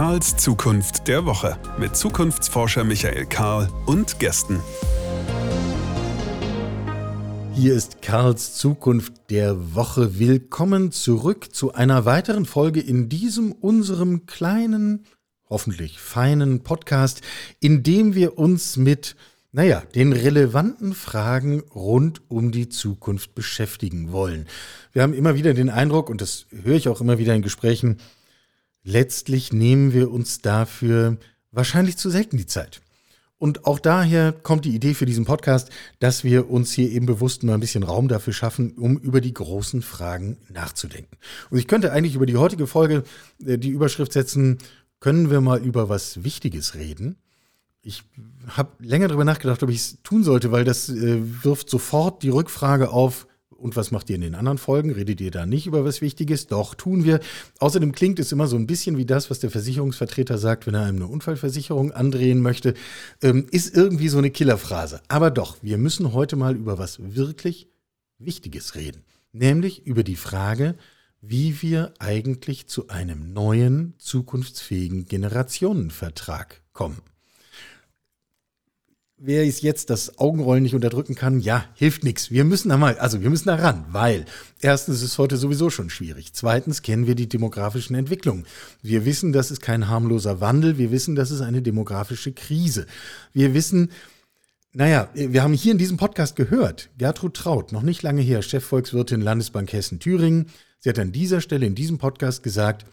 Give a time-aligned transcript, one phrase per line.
[0.00, 4.58] Karls Zukunft der Woche mit Zukunftsforscher Michael Karl und Gästen.
[7.52, 10.18] Hier ist Karls Zukunft der Woche.
[10.18, 15.04] Willkommen zurück zu einer weiteren Folge in diesem unserem kleinen,
[15.50, 17.20] hoffentlich feinen Podcast,
[17.60, 19.16] in dem wir uns mit
[19.52, 24.46] naja, den relevanten Fragen rund um die Zukunft beschäftigen wollen.
[24.92, 27.98] Wir haben immer wieder den Eindruck, und das höre ich auch immer wieder in Gesprächen,
[28.82, 31.18] letztlich nehmen wir uns dafür
[31.52, 32.80] wahrscheinlich zu selten die Zeit.
[33.40, 37.42] Und auch daher kommt die Idee für diesen Podcast, dass wir uns hier eben bewusst
[37.42, 41.16] mal ein bisschen Raum dafür schaffen, um über die großen Fragen nachzudenken.
[41.48, 43.02] Und ich könnte eigentlich über die heutige Folge
[43.44, 44.58] äh, die Überschrift setzen,
[45.00, 47.16] können wir mal über was Wichtiges reden?
[47.80, 48.02] Ich
[48.46, 52.28] habe länger darüber nachgedacht, ob ich es tun sollte, weil das äh, wirft sofort die
[52.28, 53.26] Rückfrage auf,
[53.60, 54.90] und was macht ihr in den anderen Folgen?
[54.90, 56.46] Redet ihr da nicht über was Wichtiges?
[56.46, 57.20] Doch, tun wir.
[57.58, 60.84] Außerdem klingt es immer so ein bisschen wie das, was der Versicherungsvertreter sagt, wenn er
[60.84, 62.74] einem eine Unfallversicherung andrehen möchte.
[63.22, 65.00] Ähm, ist irgendwie so eine Killerphrase.
[65.08, 67.68] Aber doch, wir müssen heute mal über was wirklich
[68.18, 69.04] Wichtiges reden.
[69.32, 70.74] Nämlich über die Frage,
[71.20, 76.98] wie wir eigentlich zu einem neuen, zukunftsfähigen Generationenvertrag kommen
[79.22, 82.30] wer es jetzt das Augenrollen nicht unterdrücken kann, ja, hilft nichts.
[82.30, 84.24] Wir müssen da mal, also wir müssen da ran, weil
[84.60, 86.32] erstens ist es heute sowieso schon schwierig.
[86.32, 88.46] Zweitens kennen wir die demografischen Entwicklungen.
[88.82, 90.78] Wir wissen, das ist kein harmloser Wandel.
[90.78, 92.86] Wir wissen, das ist eine demografische Krise.
[93.34, 93.90] Wir wissen,
[94.72, 99.20] naja, wir haben hier in diesem Podcast gehört, Gertrud Traut, noch nicht lange her, Chefvolkswirtin
[99.20, 100.46] Landesbank Hessen-Thüringen.
[100.78, 102.86] Sie hat an dieser Stelle in diesem Podcast gesagt,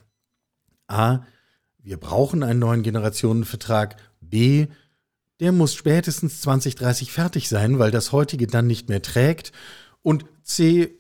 [0.88, 1.20] A,
[1.82, 3.96] wir brauchen einen neuen Generationenvertrag.
[4.20, 4.68] B,
[5.40, 9.52] der muss spätestens 2030 fertig sein, weil das heutige dann nicht mehr trägt.
[10.02, 10.96] Und C,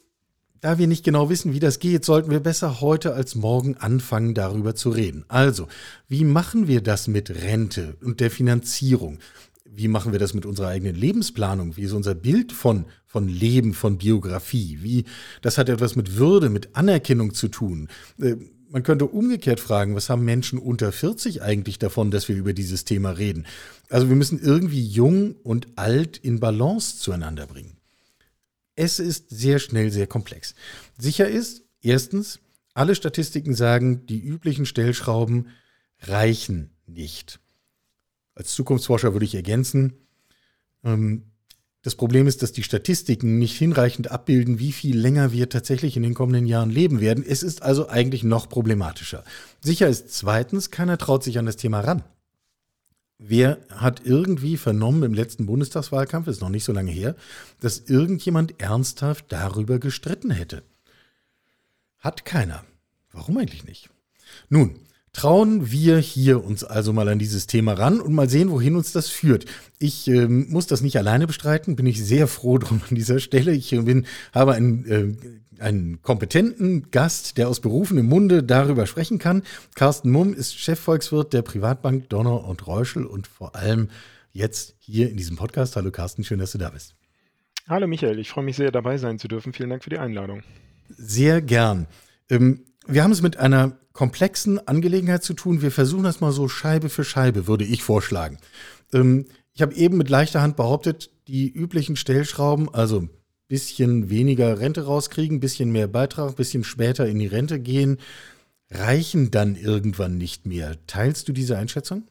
[0.61, 4.33] da wir nicht genau wissen, wie das geht, sollten wir besser heute als morgen anfangen,
[4.33, 5.25] darüber zu reden.
[5.27, 5.67] Also,
[6.07, 9.19] wie machen wir das mit Rente und der Finanzierung?
[9.65, 11.77] Wie machen wir das mit unserer eigenen Lebensplanung?
[11.77, 14.79] Wie ist unser Bild von, von Leben, von Biografie?
[14.81, 15.05] Wie,
[15.41, 17.87] das hat etwas mit Würde, mit Anerkennung zu tun.
[18.69, 22.83] Man könnte umgekehrt fragen, was haben Menschen unter 40 eigentlich davon, dass wir über dieses
[22.83, 23.45] Thema reden?
[23.89, 27.77] Also wir müssen irgendwie jung und alt in Balance zueinander bringen.
[28.75, 30.53] Es ist sehr schnell sehr komplex.
[30.97, 32.39] Sicher ist, erstens,
[32.73, 35.47] alle Statistiken sagen, die üblichen Stellschrauben
[36.01, 37.39] reichen nicht.
[38.35, 39.93] Als Zukunftsforscher würde ich ergänzen,
[40.83, 41.23] ähm,
[41.87, 46.03] das Problem ist, dass die Statistiken nicht hinreichend abbilden, wie viel länger wir tatsächlich in
[46.03, 47.23] den kommenden Jahren leben werden.
[47.25, 49.23] Es ist also eigentlich noch problematischer.
[49.61, 52.03] Sicher ist zweitens, keiner traut sich an das Thema ran.
[53.19, 57.15] Wer hat irgendwie vernommen im letzten Bundestagswahlkampf, ist noch nicht so lange her,
[57.61, 60.63] dass irgendjemand ernsthaft darüber gestritten hätte?
[61.99, 62.65] Hat keiner.
[63.13, 63.89] Warum eigentlich nicht?
[64.49, 64.77] Nun,
[65.17, 68.91] Trauen wir hier uns also mal an dieses Thema ran und mal sehen, wohin uns
[68.91, 69.45] das führt.
[69.79, 73.51] Ich äh, muss das nicht alleine bestreiten, bin ich sehr froh drum an dieser Stelle.
[73.51, 79.17] Ich äh, bin, habe einen, äh, einen kompetenten Gast, der aus berufenem Munde darüber sprechen
[79.17, 79.41] kann.
[79.73, 83.89] Carsten Mumm ist Chefvolkswirt der Privatbank Donner und Reuschel und vor allem
[84.33, 85.75] jetzt hier in diesem Podcast.
[85.75, 86.93] Hallo Carsten, schön, dass du da bist.
[87.67, 89.51] Hallo Michael, ich freue mich sehr dabei sein zu dürfen.
[89.51, 90.43] Vielen Dank für die Einladung.
[90.89, 91.87] Sehr gern.
[92.29, 95.63] Ähm, wir haben es mit einer komplexen Angelegenheit zu tun.
[95.63, 98.37] Wir versuchen das mal so Scheibe für Scheibe, würde ich vorschlagen.
[98.93, 103.09] Ähm, ich habe eben mit leichter Hand behauptet, die üblichen Stellschrauben, also
[103.47, 107.97] bisschen weniger Rente rauskriegen, bisschen mehr Beitrag, bisschen später in die Rente gehen,
[108.69, 110.77] reichen dann irgendwann nicht mehr.
[110.85, 112.03] Teilst du diese Einschätzung?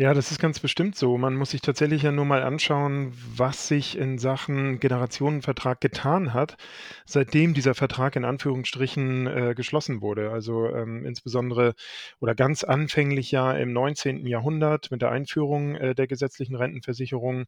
[0.00, 1.18] Ja, das ist ganz bestimmt so.
[1.18, 6.56] Man muss sich tatsächlich ja nur mal anschauen, was sich in Sachen Generationenvertrag getan hat,
[7.04, 10.30] seitdem dieser Vertrag in Anführungsstrichen äh, geschlossen wurde.
[10.30, 11.74] Also ähm, insbesondere
[12.18, 14.26] oder ganz anfänglich ja im 19.
[14.26, 17.44] Jahrhundert mit der Einführung äh, der gesetzlichen Rentenversicherung.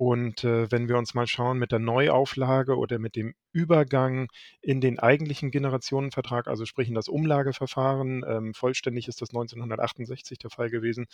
[0.00, 4.28] Und äh, wenn wir uns mal schauen mit der Neuauflage oder mit dem Übergang
[4.62, 10.48] in den eigentlichen Generationenvertrag, also sprich in das Umlageverfahren, ähm, vollständig ist das 1968 der
[10.48, 11.04] Fall gewesen.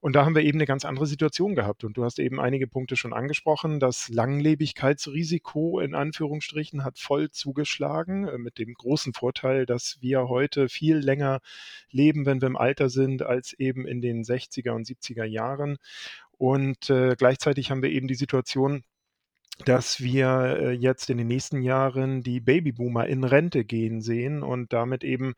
[0.00, 1.84] Und da haben wir eben eine ganz andere Situation gehabt.
[1.84, 3.78] Und du hast eben einige Punkte schon angesprochen.
[3.78, 10.68] Das Langlebigkeitsrisiko in Anführungsstrichen hat voll zugeschlagen, äh, mit dem großen Vorteil, dass wir heute
[10.68, 11.38] viel länger
[11.92, 15.76] leben, wenn wir im Alter sind, als eben in den 60er und 70er Jahren.
[16.38, 18.84] Und äh, gleichzeitig haben wir eben die Situation,
[19.64, 24.72] dass wir äh, jetzt in den nächsten Jahren die Babyboomer in Rente gehen sehen und
[24.72, 25.34] damit eben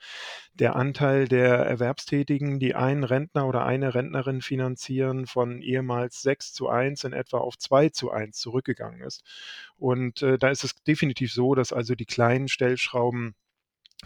[0.54, 6.68] der Anteil der Erwerbstätigen, die einen Rentner oder eine Rentnerin finanzieren, von ehemals 6 zu
[6.68, 9.22] 1 in etwa auf 2 zu 1 zurückgegangen ist.
[9.76, 13.36] Und äh, da ist es definitiv so, dass also die kleinen Stellschrauben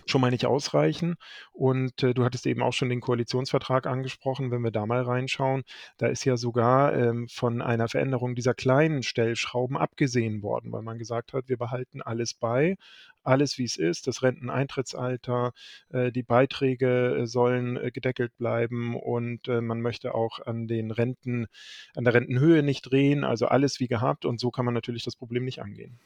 [0.07, 1.17] schon mal nicht ausreichen.
[1.53, 5.65] Und äh, du hattest eben auch schon den Koalitionsvertrag angesprochen, wenn wir da mal reinschauen.
[5.99, 10.99] Da ist ja sogar ähm, von einer Veränderung dieser kleinen Stellschrauben abgesehen worden, weil man
[10.99, 12.77] gesagt hat, wir behalten alles bei,
[13.23, 15.53] alles wie es ist, das Renteneintrittsalter,
[15.91, 20.91] äh, die Beiträge äh, sollen äh, gedeckelt bleiben und äh, man möchte auch an den
[20.91, 21.47] Renten,
[21.95, 25.17] an der Rentenhöhe nicht drehen, also alles wie gehabt und so kann man natürlich das
[25.17, 25.99] Problem nicht angehen.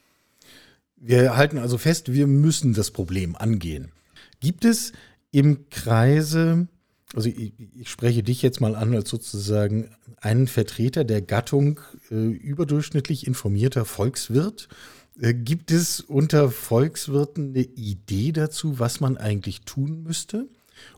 [0.97, 3.93] Wir halten also fest, wir müssen das Problem angehen.
[4.41, 4.93] Gibt es
[5.31, 6.69] im Kreise,
[7.15, 9.91] also ich, ich spreche dich jetzt mal an als sozusagen
[10.21, 14.69] einen Vertreter der Gattung äh, überdurchschnittlich informierter Volkswirt?
[15.21, 20.49] Äh, gibt es unter Volkswirten eine Idee dazu, was man eigentlich tun müsste?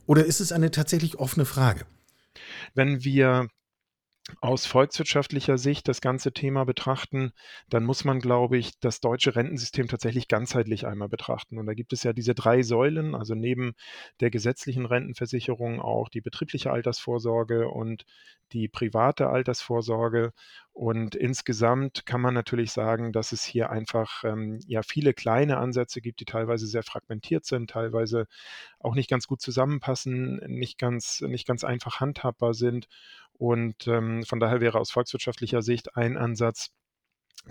[0.07, 1.87] Oder ist es eine tatsächlich offene Frage?
[2.75, 3.49] Wenn wir
[4.41, 7.33] aus volkswirtschaftlicher Sicht das ganze Thema betrachten,
[7.69, 11.59] dann muss man, glaube ich, das deutsche Rentensystem tatsächlich ganzheitlich einmal betrachten.
[11.59, 13.75] Und da gibt es ja diese drei Säulen, also neben
[14.21, 18.05] der gesetzlichen Rentenversicherung auch die betriebliche Altersvorsorge und
[18.53, 20.33] die private Altersvorsorge.
[20.73, 26.01] Und insgesamt kann man natürlich sagen, dass es hier einfach ähm, ja viele kleine Ansätze
[26.01, 28.27] gibt, die teilweise sehr fragmentiert sind, teilweise
[28.79, 32.87] auch nicht ganz gut zusammenpassen, nicht ganz, nicht ganz einfach handhabbar sind.
[33.39, 36.71] Und ähm, von daher wäre aus volkswirtschaftlicher Sicht ein Ansatz,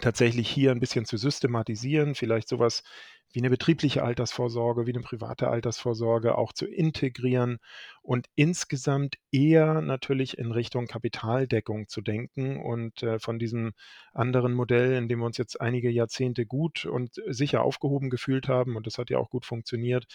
[0.02, 2.84] tatsächlich hier ein bisschen zu systematisieren, vielleicht sowas
[3.34, 7.60] wie eine betriebliche Altersvorsorge, wie eine private Altersvorsorge auch zu integrieren
[8.02, 13.74] und insgesamt eher natürlich in Richtung Kapitaldeckung zu denken und äh, von diesem
[14.14, 18.78] anderen Modell, in dem wir uns jetzt einige Jahrzehnte gut und sicher aufgehoben gefühlt haben,
[18.78, 20.06] und das hat ja auch gut funktioniert,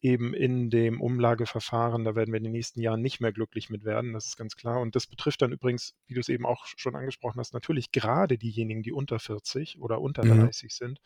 [0.00, 3.84] eben in dem Umlageverfahren, da werden wir in den nächsten Jahren nicht mehr glücklich mit
[3.84, 4.80] werden, das ist ganz klar.
[4.80, 8.38] Und das betrifft dann übrigens, wie du es eben auch schon angesprochen hast, natürlich gerade
[8.38, 10.42] diejenigen, die unter 40 oder unter mhm.
[10.42, 11.00] 30 sind,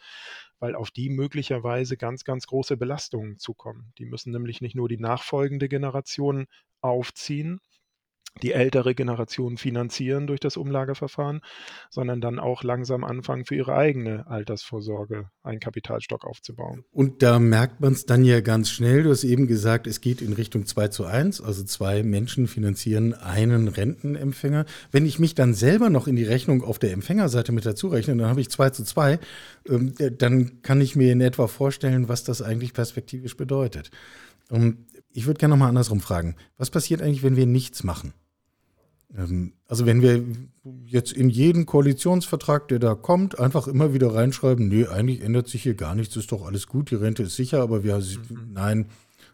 [0.58, 1.08] weil auf die
[1.52, 3.92] möglicherweise ganz, ganz große Belastungen zukommen.
[3.98, 6.46] Die müssen nämlich nicht nur die nachfolgende Generation
[6.80, 7.60] aufziehen,
[8.40, 11.40] die ältere Generation finanzieren durch das Umlageverfahren,
[11.90, 16.84] sondern dann auch langsam anfangen, für ihre eigene Altersvorsorge einen Kapitalstock aufzubauen.
[16.92, 19.02] Und da merkt man es dann ja ganz schnell.
[19.02, 23.14] Du hast eben gesagt, es geht in Richtung 2 zu 1, also zwei Menschen finanzieren
[23.14, 24.64] einen Rentenempfänger.
[24.90, 28.16] Wenn ich mich dann selber noch in die Rechnung auf der Empfängerseite mit dazu rechne,
[28.16, 29.18] dann habe ich 2 zu 2,
[29.68, 33.90] ähm, dann kann ich mir in etwa vorstellen, was das eigentlich perspektivisch bedeutet.
[34.48, 36.36] Und ich würde gerne nochmal andersrum fragen.
[36.56, 38.14] Was passiert eigentlich, wenn wir nichts machen?
[39.16, 40.24] Ähm, also wenn wir
[40.86, 45.62] jetzt in jeden Koalitionsvertrag, der da kommt, einfach immer wieder reinschreiben, nee, eigentlich ändert sich
[45.62, 48.52] hier gar nichts, ist doch alles gut, die Rente ist sicher, aber wir, mhm.
[48.52, 48.86] nein,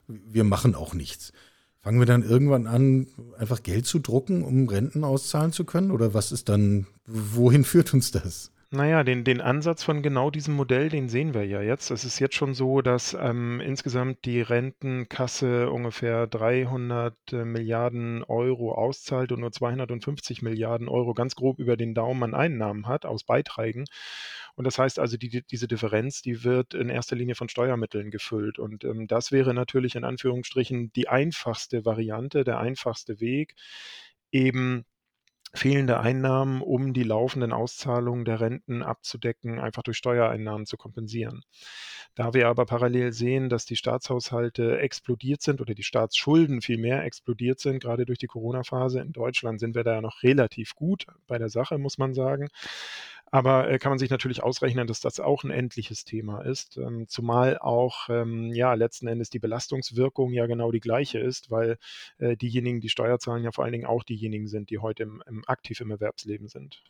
[0.07, 1.33] wir machen auch nichts.
[1.81, 3.07] Fangen wir dann irgendwann an,
[3.39, 5.91] einfach Geld zu drucken, um Renten auszahlen zu können?
[5.91, 8.51] Oder was ist dann, wohin führt uns das?
[8.71, 11.91] Naja, den, den Ansatz von genau diesem Modell, den sehen wir ja jetzt.
[11.91, 18.75] Es ist jetzt schon so, dass ähm, insgesamt die Rentenkasse ungefähr 300 äh, Milliarden Euro
[18.75, 23.25] auszahlt und nur 250 Milliarden Euro ganz grob über den Daumen an Einnahmen hat aus
[23.25, 23.87] Beiträgen.
[24.55, 28.59] Und das heißt also, die, diese Differenz, die wird in erster Linie von Steuermitteln gefüllt.
[28.59, 33.55] Und ähm, das wäre natürlich in Anführungsstrichen die einfachste Variante, der einfachste Weg,
[34.31, 34.85] eben
[35.55, 41.43] fehlende Einnahmen, um die laufenden Auszahlungen der Renten abzudecken, einfach durch Steuereinnahmen zu kompensieren.
[42.15, 47.61] Da wir aber parallel sehen, dass die Staatshaushalte explodiert sind oder die Staatsschulden vielmehr explodiert
[47.61, 51.39] sind, gerade durch die Corona-Phase in Deutschland, sind wir da ja noch relativ gut bei
[51.39, 52.49] der Sache, muss man sagen.
[53.31, 57.07] Aber äh, kann man sich natürlich ausrechnen, dass das auch ein endliches Thema ist, ähm,
[57.09, 61.79] zumal auch ähm, ja letzten Endes die Belastungswirkung ja genau die gleiche ist, weil
[62.19, 65.23] äh, diejenigen, die Steuer zahlen, ja vor allen Dingen auch diejenigen sind, die heute im,
[65.27, 66.83] im aktiv im Erwerbsleben sind.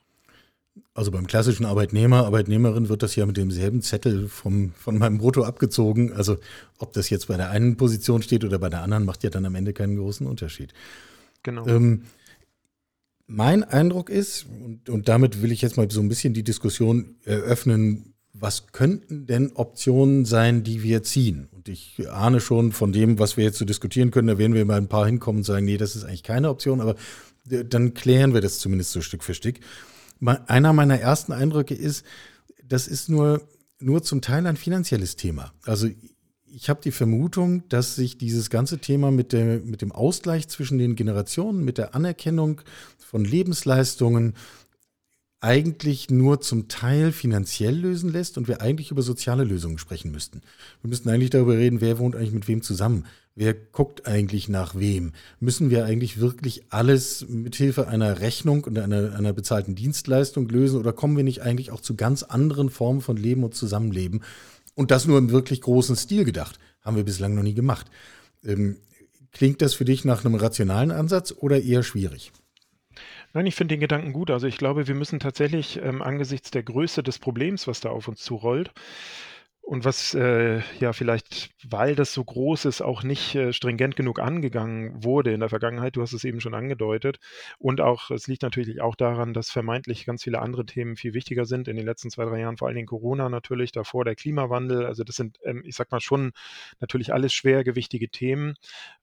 [0.94, 5.44] Also beim klassischen Arbeitnehmer, Arbeitnehmerin wird das ja mit demselben Zettel vom, von meinem Brutto
[5.44, 6.12] abgezogen.
[6.12, 6.36] Also
[6.78, 9.44] ob das jetzt bei der einen Position steht oder bei der anderen, macht ja dann
[9.44, 10.72] am Ende keinen großen Unterschied.
[11.42, 11.66] Genau.
[11.66, 12.04] Ähm,
[13.28, 17.16] mein Eindruck ist, und, und damit will ich jetzt mal so ein bisschen die Diskussion
[17.24, 21.48] eröffnen, was könnten denn Optionen sein, die wir ziehen?
[21.52, 24.64] Und ich ahne schon von dem, was wir jetzt so diskutieren können, da werden wir
[24.64, 26.94] mal ein paar hinkommen und sagen, nee, das ist eigentlich keine Option, aber
[27.44, 29.56] dann klären wir das zumindest so Stück für Stück.
[30.20, 32.04] Einer meiner ersten Eindrücke ist,
[32.64, 33.42] das ist nur,
[33.78, 35.52] nur zum Teil ein finanzielles Thema.
[35.64, 35.88] Also
[36.52, 40.78] ich habe die Vermutung, dass sich dieses ganze Thema mit, der, mit dem Ausgleich zwischen
[40.78, 42.60] den Generationen, mit der Anerkennung
[42.98, 44.34] von Lebensleistungen
[45.40, 50.40] eigentlich nur zum Teil finanziell lösen lässt und wir eigentlich über soziale Lösungen sprechen müssten.
[50.82, 53.04] Wir müssten eigentlich darüber reden, wer wohnt eigentlich mit wem zusammen,
[53.36, 55.12] wer guckt eigentlich nach wem.
[55.38, 60.92] Müssen wir eigentlich wirklich alles mithilfe einer Rechnung und einer, einer bezahlten Dienstleistung lösen oder
[60.92, 64.22] kommen wir nicht eigentlich auch zu ganz anderen Formen von Leben und Zusammenleben?
[64.78, 66.60] Und das nur im wirklich großen Stil gedacht.
[66.82, 67.90] haben wir bislang noch nie gemacht.
[68.44, 68.76] Ähm,
[69.32, 72.30] klingt das für dich nach einem rationalen Ansatz oder eher schwierig?
[73.34, 74.30] Nein, ich finde den Gedanken gut.
[74.30, 78.06] Also ich glaube, wir müssen tatsächlich ähm, angesichts der Größe des Problems, was da auf
[78.06, 78.70] uns zurollt,
[79.68, 84.18] und was äh, ja vielleicht, weil das so groß ist, auch nicht äh, stringent genug
[84.18, 85.94] angegangen wurde in der Vergangenheit.
[85.94, 87.18] Du hast es eben schon angedeutet.
[87.58, 91.44] Und auch, es liegt natürlich auch daran, dass vermeintlich ganz viele andere Themen viel wichtiger
[91.44, 94.86] sind in den letzten zwei, drei Jahren, vor allen Dingen Corona natürlich, davor der Klimawandel.
[94.86, 96.32] Also das sind, ähm, ich sag mal, schon
[96.80, 98.54] natürlich alles schwergewichtige Themen.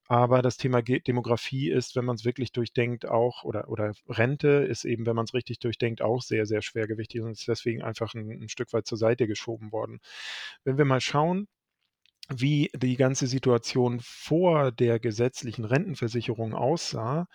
[0.07, 4.85] Aber das Thema Demografie ist, wenn man es wirklich durchdenkt, auch, oder, oder Rente ist
[4.85, 8.29] eben, wenn man es richtig durchdenkt, auch sehr, sehr schwergewichtig und ist deswegen einfach ein,
[8.29, 9.99] ein Stück weit zur Seite geschoben worden.
[10.63, 11.47] Wenn wir mal schauen,
[12.29, 17.27] wie die ganze Situation vor der gesetzlichen Rentenversicherung aussah,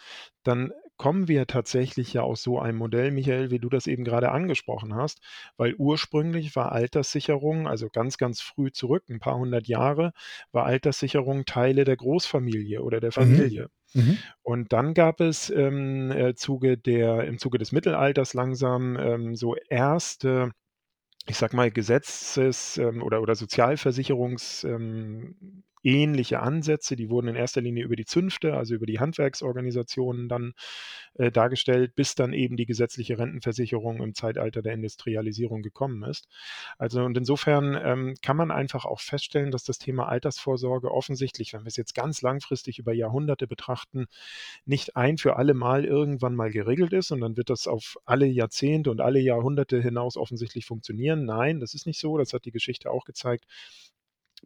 [0.43, 4.33] dann kommen wir tatsächlich ja aus so einem Modell, Michael, wie du das eben gerade
[4.33, 5.21] angesprochen hast,
[5.57, 10.13] weil ursprünglich war Alterssicherung, also ganz, ganz früh zurück, ein paar hundert Jahre,
[10.53, 13.13] war Alterssicherung Teile der Großfamilie oder der mhm.
[13.13, 13.71] Familie.
[13.95, 14.19] Mhm.
[14.43, 19.57] Und dann gab es ähm, äh, Zuge der, im Zuge des Mittelalters langsam ähm, so
[19.69, 20.53] erste
[21.27, 26.97] ich sag mal, Gesetzes- ähm, oder, oder Sozialversicherungs- ähm, ähnliche Ansätze.
[26.97, 30.55] Die wurden in erster Linie über die Zünfte, also über die Handwerksorganisationen dann
[31.15, 36.29] äh, dargestellt, bis dann eben die gesetzliche Rentenversicherung im Zeitalter der Industrialisierung gekommen ist.
[36.79, 41.63] Also und insofern ähm, kann man einfach auch feststellen, dass das Thema Altersvorsorge offensichtlich, wenn
[41.63, 44.07] wir es jetzt ganz langfristig über Jahrhunderte betrachten,
[44.65, 48.27] nicht ein für alle Mal irgendwann mal geregelt ist und dann wird das auf alle
[48.27, 51.25] Jahrzehnte und alle Jahrhunderte hinaus offensichtlich funktionieren.
[51.25, 52.19] Nein, das ist nicht so.
[52.19, 53.47] Das hat die Geschichte auch gezeigt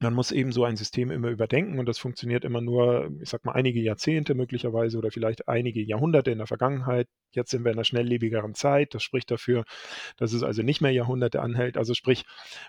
[0.00, 3.44] man muss eben so ein System immer überdenken und das funktioniert immer nur, ich sag
[3.44, 7.08] mal, einige Jahrzehnte möglicherweise oder vielleicht einige Jahrhunderte in der Vergangenheit.
[7.32, 8.94] Jetzt sind wir in einer schnelllebigeren Zeit.
[8.94, 9.64] Das spricht dafür,
[10.16, 11.76] dass es also nicht mehr Jahrhunderte anhält.
[11.76, 12.24] Also sprich,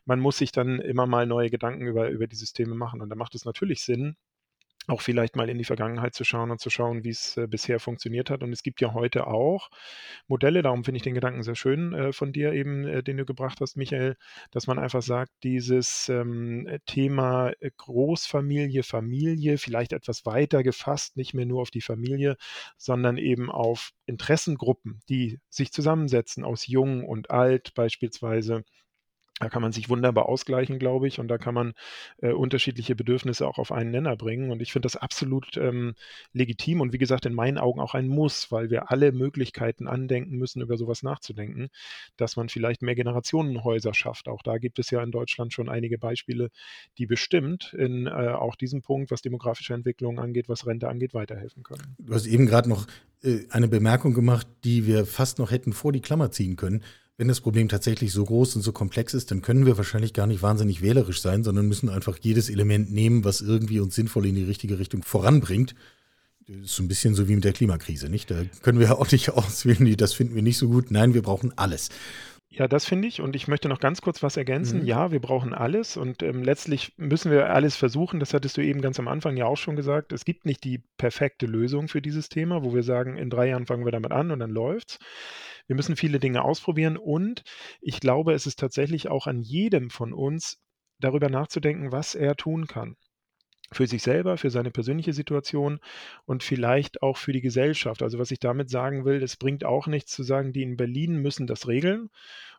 [0.05, 3.01] man muss sich dann immer mal neue Gedanken über, über die Systeme machen.
[3.01, 4.15] Und da macht es natürlich Sinn,
[4.87, 7.79] auch vielleicht mal in die Vergangenheit zu schauen und zu schauen, wie es äh, bisher
[7.79, 8.43] funktioniert hat.
[8.43, 9.69] Und es gibt ja heute auch
[10.27, 13.25] Modelle, darum finde ich den Gedanken sehr schön äh, von dir eben, äh, den du
[13.25, 14.15] gebracht hast, Michael,
[14.51, 21.33] dass man einfach sagt, dieses ähm, Thema äh, Großfamilie, Familie, vielleicht etwas weiter gefasst, nicht
[21.33, 22.35] mehr nur auf die Familie,
[22.77, 28.63] sondern eben auf Interessengruppen, die sich zusammensetzen aus jung und alt beispielsweise
[29.39, 31.73] da kann man sich wunderbar ausgleichen, glaube ich, und da kann man
[32.21, 34.49] äh, unterschiedliche Bedürfnisse auch auf einen Nenner bringen.
[34.49, 35.95] Und ich finde das absolut ähm,
[36.31, 40.37] legitim und wie gesagt, in meinen Augen auch ein Muss, weil wir alle Möglichkeiten andenken
[40.37, 41.67] müssen, über sowas nachzudenken,
[42.15, 44.29] dass man vielleicht mehr Generationenhäuser schafft.
[44.29, 46.49] Auch da gibt es ja in Deutschland schon einige Beispiele,
[46.97, 51.63] die bestimmt in äh, auch diesem Punkt, was demografische Entwicklung angeht, was Rente angeht, weiterhelfen
[51.63, 51.95] können.
[51.99, 52.87] Du hast eben gerade noch
[53.21, 56.85] äh, eine Bemerkung gemacht, die wir fast noch hätten vor die Klammer ziehen können
[57.17, 60.27] wenn das Problem tatsächlich so groß und so komplex ist, dann können wir wahrscheinlich gar
[60.27, 64.35] nicht wahnsinnig wählerisch sein, sondern müssen einfach jedes Element nehmen, was irgendwie uns sinnvoll in
[64.35, 65.75] die richtige Richtung voranbringt.
[66.47, 68.29] Das ist so ein bisschen so wie mit der Klimakrise, nicht?
[68.29, 70.91] Da können wir auch nicht auswählen, das finden wir nicht so gut.
[70.91, 71.89] Nein, wir brauchen alles.
[72.49, 73.21] Ja, das finde ich.
[73.21, 74.81] Und ich möchte noch ganz kurz was ergänzen.
[74.81, 74.85] Mhm.
[74.85, 75.97] Ja, wir brauchen alles.
[75.97, 78.19] Und ähm, letztlich müssen wir alles versuchen.
[78.19, 80.13] Das hattest du eben ganz am Anfang ja auch schon gesagt.
[80.13, 83.65] Es gibt nicht die perfekte Lösung für dieses Thema, wo wir sagen, in drei Jahren
[83.65, 84.99] fangen wir damit an und dann läuft's.
[85.67, 87.43] Wir müssen viele Dinge ausprobieren und
[87.81, 90.61] ich glaube, es ist tatsächlich auch an jedem von uns
[90.99, 92.95] darüber nachzudenken, was er tun kann.
[93.71, 95.79] Für sich selber, für seine persönliche Situation
[96.25, 98.03] und vielleicht auch für die Gesellschaft.
[98.03, 101.17] Also was ich damit sagen will, es bringt auch nichts zu sagen, die in Berlin
[101.17, 102.09] müssen das regeln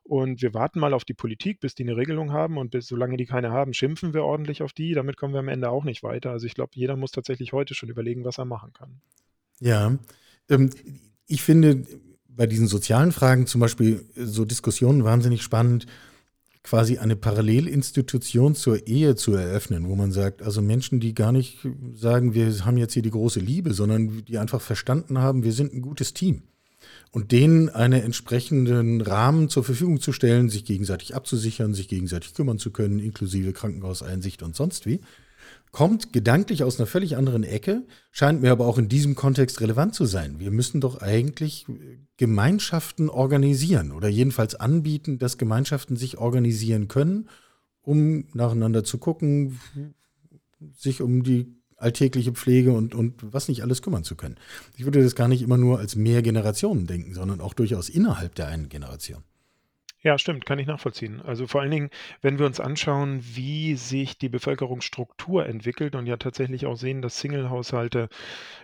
[0.08, 3.16] und wir warten mal auf die Politik, bis die eine Regelung haben und bis solange
[3.16, 4.94] die keine haben, schimpfen wir ordentlich auf die.
[4.94, 6.30] Damit kommen wir am Ende auch nicht weiter.
[6.30, 9.00] Also ich glaube, jeder muss tatsächlich heute schon überlegen, was er machen kann.
[9.58, 9.98] Ja,
[10.48, 10.70] ähm,
[11.26, 11.86] ich finde,
[12.28, 15.86] bei diesen sozialen Fragen zum Beispiel so Diskussionen wahnsinnig spannend,
[16.66, 21.58] quasi eine Parallelinstitution zur Ehe zu eröffnen, wo man sagt, also Menschen, die gar nicht
[21.94, 25.72] sagen, wir haben jetzt hier die große Liebe, sondern die einfach verstanden haben, wir sind
[25.72, 26.42] ein gutes Team.
[27.12, 32.58] Und denen einen entsprechenden Rahmen zur Verfügung zu stellen, sich gegenseitig abzusichern, sich gegenseitig kümmern
[32.58, 35.00] zu können, inklusive Krankenhauseinsicht und sonst wie
[35.72, 39.94] kommt gedanklich aus einer völlig anderen Ecke, scheint mir aber auch in diesem Kontext relevant
[39.94, 40.38] zu sein.
[40.38, 41.66] Wir müssen doch eigentlich
[42.16, 47.28] Gemeinschaften organisieren oder jedenfalls anbieten, dass Gemeinschaften sich organisieren können,
[47.82, 49.60] um nacheinander zu gucken,
[50.74, 54.36] sich um die alltägliche Pflege und, und was nicht alles kümmern zu können.
[54.76, 58.34] Ich würde das gar nicht immer nur als mehr Generationen denken, sondern auch durchaus innerhalb
[58.34, 59.22] der einen Generation.
[60.06, 61.20] Ja, stimmt, kann ich nachvollziehen.
[61.22, 61.90] Also vor allen Dingen,
[62.22, 67.18] wenn wir uns anschauen, wie sich die Bevölkerungsstruktur entwickelt und ja tatsächlich auch sehen, dass
[67.18, 68.08] Single-Haushalte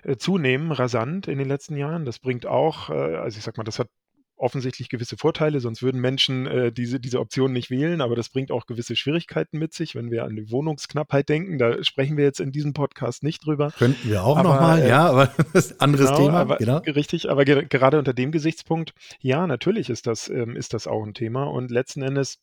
[0.04, 2.04] äh, zunehmen, rasant in den letzten Jahren.
[2.04, 3.88] Das bringt auch, äh, also ich sag mal, das hat
[4.42, 8.50] offensichtlich gewisse Vorteile, sonst würden Menschen äh, diese, diese Option nicht wählen, aber das bringt
[8.50, 11.58] auch gewisse Schwierigkeiten mit sich, wenn wir an die Wohnungsknappheit denken.
[11.58, 13.70] Da sprechen wir jetzt in diesem Podcast nicht drüber.
[13.78, 16.40] Könnten wir auch nochmal, äh, ja, aber das ist ein anderes genau, Thema.
[16.40, 16.78] Aber, genau.
[16.78, 21.04] Richtig, aber ge gerade unter dem Gesichtspunkt, ja, natürlich ist das, ähm, ist das auch
[21.04, 22.38] ein Thema und letzten Endes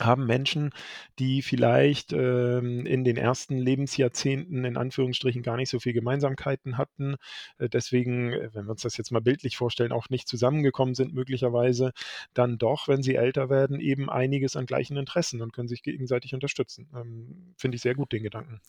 [0.00, 0.70] haben Menschen,
[1.18, 7.16] die vielleicht ähm, in den ersten Lebensjahrzehnten in Anführungsstrichen gar nicht so viel Gemeinsamkeiten hatten,
[7.58, 11.14] äh, deswegen, äh, wenn wir uns das jetzt mal bildlich vorstellen, auch nicht zusammengekommen sind
[11.14, 11.92] möglicherweise,
[12.34, 16.34] dann doch, wenn sie älter werden, eben einiges an gleichen Interessen und können sich gegenseitig
[16.34, 16.88] unterstützen.
[16.94, 18.60] Ähm, Finde ich sehr gut den Gedanken.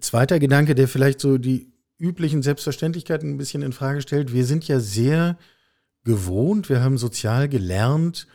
[0.00, 4.32] Zweiter Gedanke, der vielleicht so die üblichen Selbstverständlichkeiten ein bisschen in Frage stellt.
[4.32, 5.36] Wir sind ja sehr
[6.04, 8.28] gewohnt, wir haben sozial gelernt,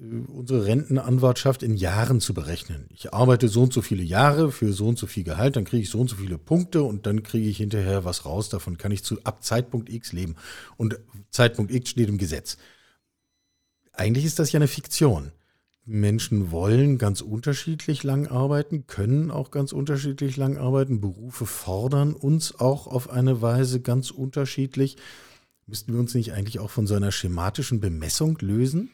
[0.00, 2.86] unsere Rentenanwartschaft in Jahren zu berechnen.
[2.90, 5.82] Ich arbeite so und so viele Jahre für so und so viel Gehalt, dann kriege
[5.82, 8.48] ich so und so viele Punkte und dann kriege ich hinterher was raus.
[8.48, 10.36] Davon kann ich zu ab Zeitpunkt X leben.
[10.76, 11.00] Und
[11.30, 12.58] Zeitpunkt X steht im Gesetz.
[13.92, 15.32] Eigentlich ist das ja eine Fiktion.
[15.84, 21.00] Menschen wollen ganz unterschiedlich lang arbeiten, können auch ganz unterschiedlich lang arbeiten.
[21.00, 24.96] Berufe fordern uns auch auf eine Weise ganz unterschiedlich.
[25.66, 28.90] Müssten wir uns nicht eigentlich auch von so einer schematischen Bemessung lösen?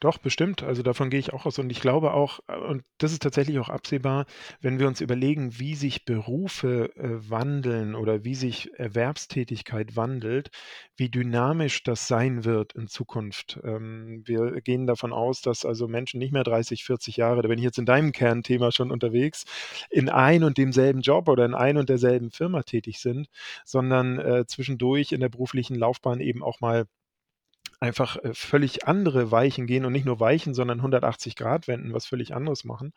[0.00, 0.62] Doch, bestimmt.
[0.62, 1.58] Also davon gehe ich auch aus.
[1.58, 4.26] Und ich glaube auch, äh, und das ist tatsächlich auch absehbar,
[4.60, 10.50] wenn wir uns überlegen, wie sich Berufe äh, wandeln oder wie sich Erwerbstätigkeit wandelt,
[10.96, 13.58] wie dynamisch das sein wird in Zukunft.
[13.64, 17.58] Ähm, wir gehen davon aus, dass also Menschen nicht mehr 30, 40 Jahre, da bin
[17.58, 19.44] ich jetzt in deinem Kernthema schon unterwegs,
[19.90, 23.28] in ein und demselben Job oder in ein und derselben Firma tätig sind,
[23.64, 26.86] sondern äh, zwischendurch in der beruflichen Laufbahn eben auch mal
[27.80, 32.06] einfach äh, völlig andere Weichen gehen und nicht nur Weichen, sondern 180 Grad wenden, was
[32.06, 32.92] völlig anderes machen.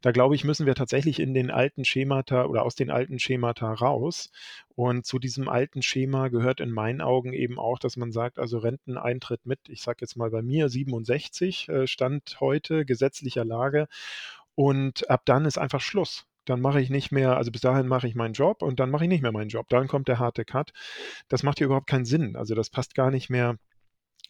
[0.00, 3.72] Da glaube ich, müssen wir tatsächlich in den alten Schemata oder aus den alten Schemata
[3.72, 4.30] raus.
[4.74, 8.58] Und zu diesem alten Schema gehört in meinen Augen eben auch, dass man sagt, also
[8.58, 13.88] Renteneintritt mit, ich sage jetzt mal bei mir 67 äh, Stand heute gesetzlicher Lage.
[14.54, 18.08] Und ab dann ist einfach Schluss dann mache ich nicht mehr, also bis dahin mache
[18.08, 19.68] ich meinen Job und dann mache ich nicht mehr meinen Job.
[19.68, 20.72] Dann kommt der harte Cut.
[21.28, 22.36] Das macht ja überhaupt keinen Sinn.
[22.36, 23.58] Also das passt gar nicht mehr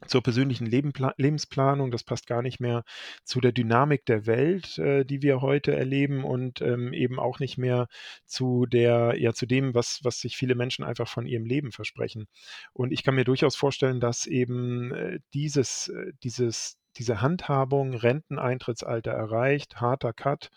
[0.06, 1.90] zur persönlichen Lebensplanung.
[1.90, 2.84] Das passt gar nicht mehr
[3.24, 7.58] zu der Dynamik der Welt, äh, die wir heute erleben und ähm, eben auch nicht
[7.58, 7.86] mehr
[8.26, 12.26] zu der, ja, zu dem, was, was sich viele Menschen einfach von ihrem Leben versprechen.
[12.72, 19.12] Und ich kann mir durchaus vorstellen, dass eben äh, dieses, äh, dieses, diese Handhabung Renteneintrittsalter
[19.12, 20.50] erreicht, harter Cut,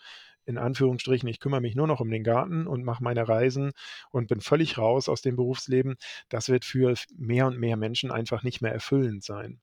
[0.46, 3.72] in Anführungsstrichen, ich kümmere mich nur noch um den Garten und mache meine Reisen
[4.10, 5.96] und bin völlig raus aus dem Berufsleben,
[6.28, 9.60] das wird für mehr und mehr Menschen einfach nicht mehr erfüllend sein.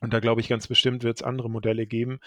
[0.00, 2.18] Und da glaube ich ganz bestimmt wird es andere Modelle geben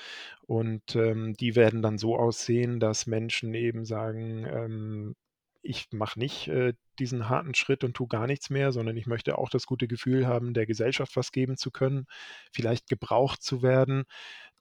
[0.48, 5.16] und ähm, die werden dann so aussehen, dass Menschen eben sagen, ähm,
[5.62, 9.38] ich mache nicht äh, diesen harten Schritt und tue gar nichts mehr, sondern ich möchte
[9.38, 12.06] auch das gute Gefühl haben, der Gesellschaft was geben zu können,
[12.52, 14.06] vielleicht gebraucht zu werden,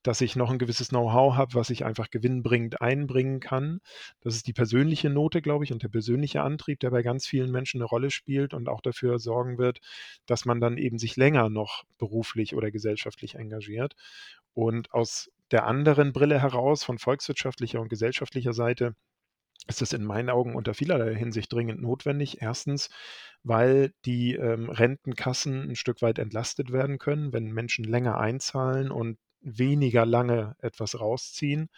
[0.03, 3.81] dass ich noch ein gewisses Know-how habe, was ich einfach gewinnbringend einbringen kann.
[4.21, 7.51] Das ist die persönliche Note, glaube ich, und der persönliche Antrieb, der bei ganz vielen
[7.51, 9.81] Menschen eine Rolle spielt und auch dafür sorgen wird,
[10.27, 13.95] dass man dann eben sich länger noch beruflich oder gesellschaftlich engagiert.
[14.55, 18.95] Und aus der anderen Brille heraus, von volkswirtschaftlicher und gesellschaftlicher Seite,
[19.67, 22.41] ist es in meinen Augen unter vielerlei Hinsicht dringend notwendig.
[22.41, 22.89] Erstens,
[23.43, 29.19] weil die ähm, Rentenkassen ein Stück weit entlastet werden können, wenn Menschen länger einzahlen und
[29.41, 31.69] weniger lange etwas rausziehen.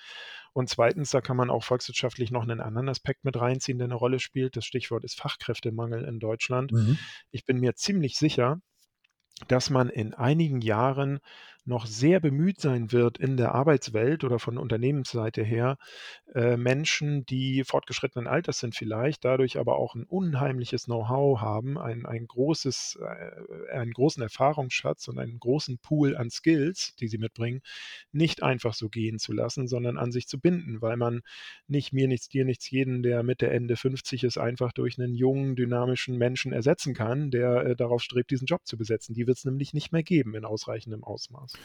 [0.52, 3.94] Und zweitens, da kann man auch volkswirtschaftlich noch einen anderen Aspekt mit reinziehen, der eine
[3.94, 4.56] Rolle spielt.
[4.56, 6.72] Das Stichwort ist Fachkräftemangel in Deutschland.
[6.72, 6.98] Mhm.
[7.30, 8.60] Ich bin mir ziemlich sicher,
[9.48, 11.20] dass man in einigen Jahren
[11.70, 15.78] noch sehr bemüht sein wird in der Arbeitswelt oder von Unternehmensseite her,
[16.34, 22.04] äh, Menschen, die fortgeschrittenen Alters sind vielleicht, dadurch aber auch ein unheimliches Know-how haben, ein,
[22.04, 27.62] ein großes, äh, einen großen Erfahrungsschatz und einen großen Pool an Skills, die sie mitbringen,
[28.12, 31.22] nicht einfach so gehen zu lassen, sondern an sich zu binden, weil man
[31.68, 35.54] nicht mir nichts, dir nichts, jeden, der Mitte, Ende 50 ist, einfach durch einen jungen,
[35.56, 39.14] dynamischen Menschen ersetzen kann, der äh, darauf strebt, diesen Job zu besetzen.
[39.14, 41.59] Die wird es nämlich nicht mehr geben in ausreichendem Ausmaß.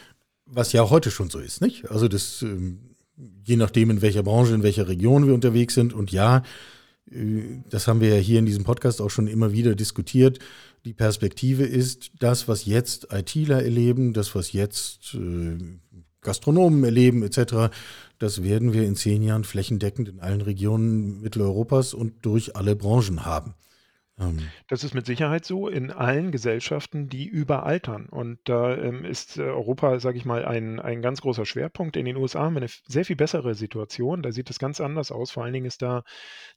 [0.46, 1.90] Was ja auch heute schon so ist, nicht?
[1.90, 2.96] Also das, ähm,
[3.44, 5.92] je nachdem, in welcher Branche, in welcher Region wir unterwegs sind.
[5.92, 6.42] Und ja,
[7.10, 10.38] äh, das haben wir ja hier in diesem Podcast auch schon immer wieder diskutiert.
[10.84, 15.58] Die Perspektive ist das, was jetzt ITler erleben, das, was jetzt äh,
[16.20, 17.72] Gastronomen erleben, etc.
[18.18, 23.24] Das werden wir in zehn Jahren flächendeckend in allen Regionen Mitteleuropas und durch alle Branchen
[23.24, 23.54] haben.
[24.18, 24.48] Ähm.
[24.68, 28.06] Das ist mit Sicherheit so in allen Gesellschaften, die überaltern.
[28.06, 31.96] Und da ähm, ist äh, Europa, sage ich mal, ein, ein ganz großer Schwerpunkt.
[31.96, 34.22] In den USA haben wir eine sehr viel bessere Situation.
[34.22, 35.30] Da sieht es ganz anders aus.
[35.30, 36.02] Vor allen Dingen ist da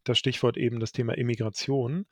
[0.03, 2.05] das Stichwort eben das Thema Immigration.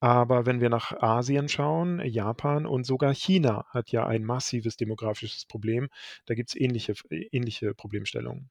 [0.00, 5.46] Aber wenn wir nach Asien schauen, Japan und sogar China hat ja ein massives demografisches
[5.46, 5.88] Problem.
[6.26, 8.50] Da gibt es ähnliche, ähnliche Problemstellungen.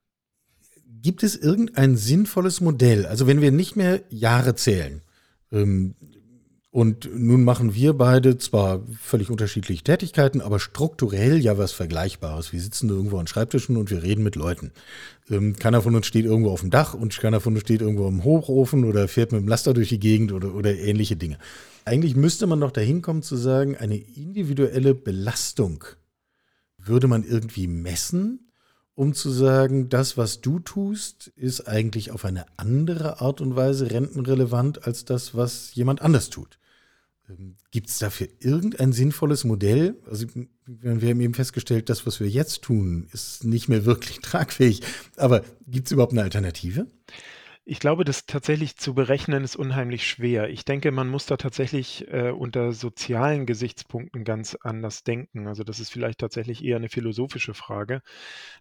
[1.02, 3.08] Gibt es irgendein sinnvolles Modell?
[3.08, 5.02] Also wenn wir nicht mehr Jahre zählen,
[5.52, 5.96] ähm,
[6.76, 12.52] und nun machen wir beide zwar völlig unterschiedliche Tätigkeiten, aber strukturell ja was Vergleichbares.
[12.52, 14.72] Wir sitzen irgendwo an Schreibtischen und wir reden mit Leuten.
[15.30, 18.10] Ähm, keiner von uns steht irgendwo auf dem Dach und keiner von uns steht irgendwo
[18.10, 21.38] im Hochofen oder fährt mit dem Laster durch die Gegend oder, oder ähnliche Dinge.
[21.86, 25.86] Eigentlich müsste man doch dahin kommen zu sagen, eine individuelle Belastung
[26.78, 28.42] würde man irgendwie messen
[28.98, 33.92] um zu sagen, das, was du tust, ist eigentlich auf eine andere Art und Weise
[33.92, 36.58] rentenrelevant als das, was jemand anders tut.
[37.30, 39.96] Ähm, Gibt es dafür irgendein sinnvolles Modell?
[40.06, 40.28] Also
[40.66, 44.82] wir haben eben festgestellt, das, was wir jetzt tun, ist nicht mehr wirklich tragfähig.
[45.18, 46.88] Aber gibt es überhaupt eine Alternative?
[47.68, 50.50] Ich glaube, das tatsächlich zu berechnen ist unheimlich schwer.
[50.50, 55.48] Ich denke, man muss da tatsächlich äh, unter sozialen Gesichtspunkten ganz anders denken.
[55.48, 58.04] Also das ist vielleicht tatsächlich eher eine philosophische Frage,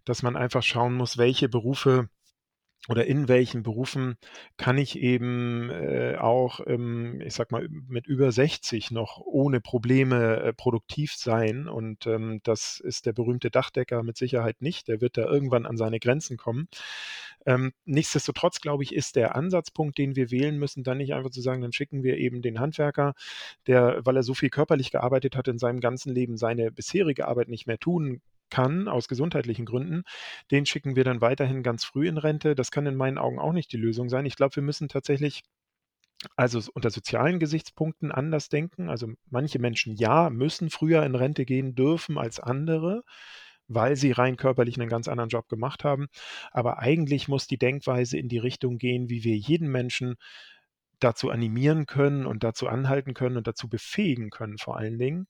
[0.07, 2.09] dass man einfach schauen muss, welche Berufe
[2.89, 4.17] oder in welchen Berufen
[4.59, 10.41] kann ich eben äh, auch, ähm, ich sag mal, mit über 60 noch ohne Probleme
[10.41, 11.67] äh, produktiv sein.
[11.67, 14.89] Und ähm, das ist der berühmte Dachdecker mit Sicherheit nicht.
[14.89, 16.69] Der wird da irgendwann an seine Grenzen kommen.
[17.47, 21.41] Ähm, nichtsdestotrotz, glaube ich, ist der Ansatzpunkt, den wir wählen müssen, dann nicht einfach zu
[21.41, 23.15] sagen, dann schicken wir eben den Handwerker,
[23.67, 27.49] der, weil er so viel körperlich gearbeitet hat in seinem ganzen Leben, seine bisherige Arbeit
[27.49, 28.21] nicht mehr tun
[28.55, 30.05] kann, aus gesundheitlichen Gründen,
[30.51, 32.55] den schicken wir dann weiterhin ganz früh in Rente.
[32.55, 34.27] Das kann in meinen Augen auch nicht die Lösung sein.
[34.27, 35.43] Ich glaube, wir müssen tatsächlich
[36.37, 38.89] also unter sozialen Gesichtspunkten anders denken.
[38.89, 43.03] Also manche Menschen ja müssen früher in Rente gehen dürfen als andere
[43.67, 46.09] weil sie rein körperlich einen ganz anderen Job gemacht haben.
[46.51, 50.17] Aber eigentlich muss die Denkweise in die Richtung gehen, wie wir jeden Menschen
[51.01, 55.27] dazu animieren können und dazu anhalten können und dazu befähigen können, vor allen Dingen,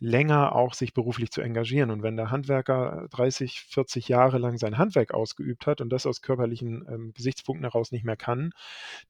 [0.00, 1.90] länger auch sich beruflich zu engagieren.
[1.90, 6.22] Und wenn der Handwerker 30, 40 Jahre lang sein Handwerk ausgeübt hat und das aus
[6.22, 8.52] körperlichen ähm, Gesichtspunkten heraus nicht mehr kann,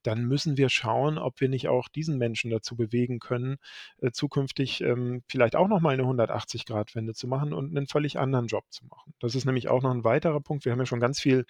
[0.03, 3.57] dann müssen wir schauen, ob wir nicht auch diesen Menschen dazu bewegen können,
[4.01, 8.65] äh, zukünftig ähm, vielleicht auch nochmal eine 180-Grad-Wende zu machen und einen völlig anderen Job
[8.69, 9.13] zu machen.
[9.19, 10.65] Das ist nämlich auch noch ein weiterer Punkt.
[10.65, 11.45] Wir haben ja schon ganz viel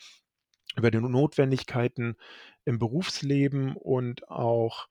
[0.78, 2.16] über die Notwendigkeiten
[2.64, 4.88] im Berufsleben und auch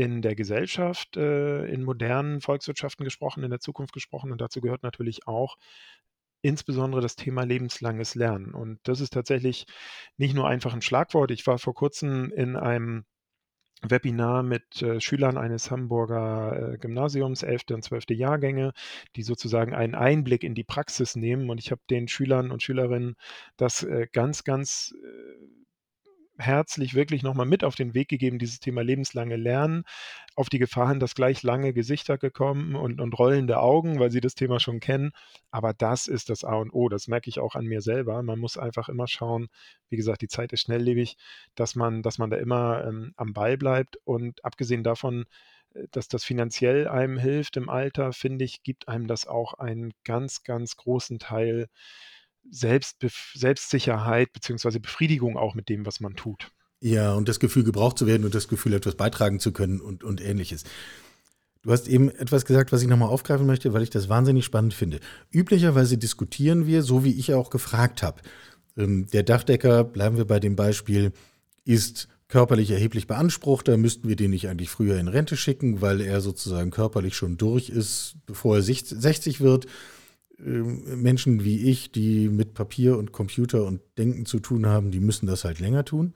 [0.00, 4.32] in der Gesellschaft, äh, in modernen Volkswirtschaften gesprochen, in der Zukunft gesprochen.
[4.32, 5.56] Und dazu gehört natürlich auch
[6.40, 8.54] insbesondere das Thema lebenslanges Lernen.
[8.54, 9.66] Und das ist tatsächlich
[10.16, 11.30] nicht nur einfach ein Schlagwort.
[11.30, 13.04] Ich war vor kurzem in einem
[13.82, 17.64] Webinar mit äh, Schülern eines Hamburger äh, Gymnasiums, 11.
[17.72, 18.04] und 12.
[18.12, 18.72] Jahrgänge,
[19.16, 21.50] die sozusagen einen Einblick in die Praxis nehmen.
[21.50, 23.16] Und ich habe den Schülern und Schülerinnen
[23.58, 25.60] das äh, ganz, ganz äh,
[26.40, 29.84] herzlich wirklich nochmal mit auf den Weg gegeben, dieses Thema lebenslange Lernen,
[30.34, 34.20] auf die Gefahr hin, dass gleich lange Gesichter gekommen und, und rollende Augen, weil sie
[34.20, 35.12] das Thema schon kennen.
[35.50, 36.88] Aber das ist das A und O.
[36.88, 38.22] Das merke ich auch an mir selber.
[38.22, 39.48] Man muss einfach immer schauen,
[39.88, 41.16] wie gesagt, die Zeit ist schnelllebig,
[41.54, 43.98] dass man, dass man da immer ähm, am Ball bleibt.
[44.04, 45.26] Und abgesehen davon,
[45.74, 49.92] äh, dass das finanziell einem hilft im Alter, finde ich, gibt einem das auch einen
[50.04, 51.68] ganz, ganz großen Teil
[52.50, 56.50] Selbstbef Selbstsicherheit beziehungsweise Befriedigung auch mit dem, was man tut.
[56.80, 60.02] Ja, und das Gefühl, gebraucht zu werden und das Gefühl, etwas beitragen zu können und,
[60.02, 60.64] und ähnliches.
[61.62, 64.72] Du hast eben etwas gesagt, was ich nochmal aufgreifen möchte, weil ich das wahnsinnig spannend
[64.72, 65.00] finde.
[65.30, 68.22] Üblicherweise diskutieren wir, so wie ich auch gefragt habe.
[68.78, 71.12] Ähm, der Dachdecker, bleiben wir bei dem Beispiel,
[71.64, 73.68] ist körperlich erheblich beansprucht.
[73.68, 77.36] Da müssten wir den nicht eigentlich früher in Rente schicken, weil er sozusagen körperlich schon
[77.36, 79.66] durch ist, bevor er 60 wird.
[80.44, 85.00] Ähm, Menschen wie ich, die mit Papier und Computer und Denken zu tun haben, die
[85.00, 86.14] müssen das halt länger tun.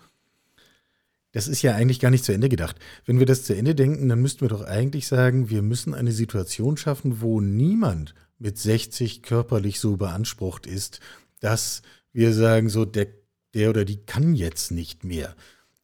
[1.33, 2.77] Das ist ja eigentlich gar nicht zu Ende gedacht.
[3.07, 6.13] Wenn wir das zu Ende denken, dann müssten wir doch eigentlich sagen, wir müssen eine
[6.13, 11.01] Situation schaffen, wo niemand mit 60 körperlich so beansprucht ist,
[11.41, 11.83] dass
[12.13, 13.09] wir sagen, so der,
[13.53, 15.35] der oder die kann jetzt nicht mehr.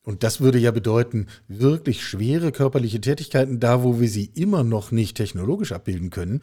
[0.02, 4.92] Und das würde ja bedeuten, wirklich schwere körperliche Tätigkeiten, da wo wir sie immer noch
[4.92, 6.42] nicht technologisch abbilden können,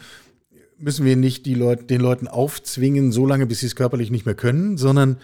[0.80, 4.26] müssen wir nicht die Leute, den Leuten aufzwingen, so lange, bis sie es körperlich nicht
[4.26, 5.18] mehr können, sondern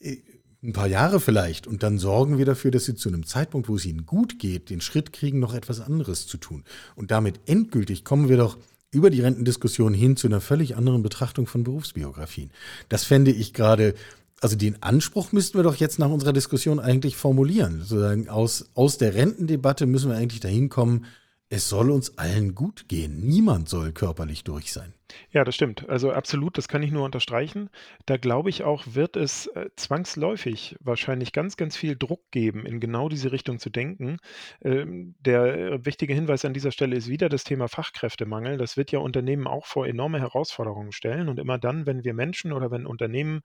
[0.00, 0.16] äh,
[0.62, 1.66] ein paar Jahre vielleicht.
[1.66, 4.70] Und dann sorgen wir dafür, dass sie zu einem Zeitpunkt, wo es ihnen gut geht,
[4.70, 6.64] den Schritt kriegen, noch etwas anderes zu tun.
[6.96, 8.58] Und damit endgültig kommen wir doch
[8.90, 12.50] über die Rentendiskussion hin zu einer völlig anderen Betrachtung von Berufsbiografien.
[12.88, 13.94] Das fände ich gerade,
[14.40, 17.80] also den Anspruch müssten wir doch jetzt nach unserer Diskussion eigentlich formulieren.
[17.80, 21.04] Sozusagen aus, aus der Rentendebatte müssen wir eigentlich dahin kommen,
[21.50, 23.20] es soll uns allen gut gehen.
[23.26, 24.92] Niemand soll körperlich durch sein.
[25.30, 25.88] Ja, das stimmt.
[25.88, 27.70] Also absolut, das kann ich nur unterstreichen.
[28.04, 32.80] Da glaube ich auch, wird es äh, zwangsläufig wahrscheinlich ganz, ganz viel Druck geben, in
[32.80, 34.18] genau diese Richtung zu denken.
[34.62, 38.58] Ähm, der wichtige Hinweis an dieser Stelle ist wieder das Thema Fachkräftemangel.
[38.58, 41.30] Das wird ja Unternehmen auch vor enorme Herausforderungen stellen.
[41.30, 43.40] Und immer dann, wenn wir Menschen oder wenn Unternehmen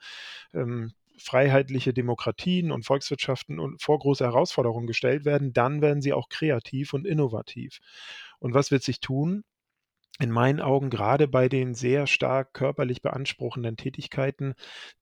[0.53, 6.93] ähm, freiheitliche Demokratien und Volkswirtschaften vor große Herausforderungen gestellt werden, dann werden sie auch kreativ
[6.93, 7.79] und innovativ.
[8.39, 9.43] Und was wird sich tun?
[10.19, 14.53] In meinen Augen gerade bei den sehr stark körperlich beanspruchenden Tätigkeiten,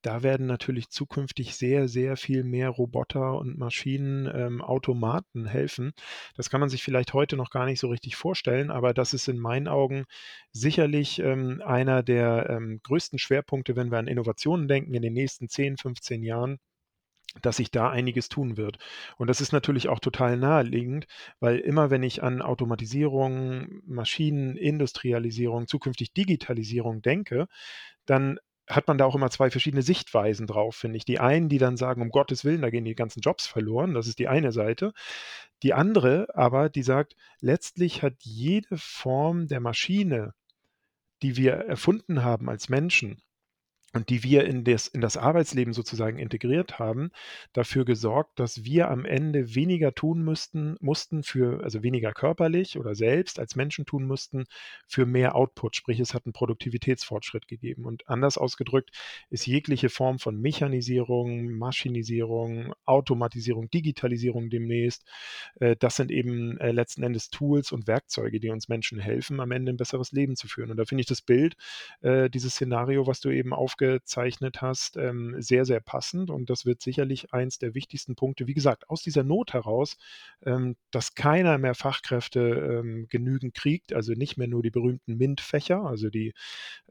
[0.01, 5.91] da werden natürlich zukünftig sehr, sehr viel mehr Roboter und Maschinen, ähm, Automaten helfen.
[6.37, 9.27] Das kann man sich vielleicht heute noch gar nicht so richtig vorstellen, aber das ist
[9.27, 10.05] in meinen Augen
[10.53, 15.49] sicherlich ähm, einer der ähm, größten Schwerpunkte, wenn wir an Innovationen denken in den nächsten
[15.49, 16.57] 10, 15 Jahren
[17.41, 18.77] dass sich da einiges tun wird.
[19.17, 21.07] Und das ist natürlich auch total naheliegend,
[21.39, 27.47] weil immer wenn ich an Automatisierung, Maschinen, Industrialisierung, zukünftig Digitalisierung denke,
[28.05, 31.05] dann hat man da auch immer zwei verschiedene Sichtweisen drauf, finde ich.
[31.05, 34.07] Die einen, die dann sagen, um Gottes Willen, da gehen die ganzen Jobs verloren, das
[34.07, 34.93] ist die eine Seite.
[35.63, 40.33] Die andere aber, die sagt, letztlich hat jede Form der Maschine,
[41.21, 43.21] die wir erfunden haben als Menschen,
[43.93, 47.11] und die wir in das, in das Arbeitsleben sozusagen integriert haben,
[47.51, 52.95] dafür gesorgt, dass wir am Ende weniger tun müssten, mussten für, also weniger körperlich oder
[52.95, 54.45] selbst als Menschen tun mussten,
[54.87, 55.75] für mehr Output.
[55.75, 57.85] Sprich, es hat einen Produktivitätsfortschritt gegeben.
[57.85, 58.91] Und anders ausgedrückt
[59.29, 65.05] ist jegliche Form von Mechanisierung, Maschinisierung, Automatisierung, Digitalisierung demnächst,
[65.59, 69.51] äh, das sind eben äh, letzten Endes Tools und Werkzeuge, die uns Menschen helfen, am
[69.51, 70.71] Ende ein besseres Leben zu führen.
[70.71, 71.55] Und da finde ich das Bild,
[72.01, 76.29] äh, dieses Szenario, was du eben aufgegeben aufgezeichnet hast, ähm, sehr, sehr passend.
[76.29, 79.97] Und das wird sicherlich eins der wichtigsten Punkte, wie gesagt, aus dieser Not heraus,
[80.45, 85.83] ähm, dass keiner mehr Fachkräfte ähm, genügend kriegt, also nicht mehr nur die berühmten MINT-Fächer,
[85.83, 86.33] also die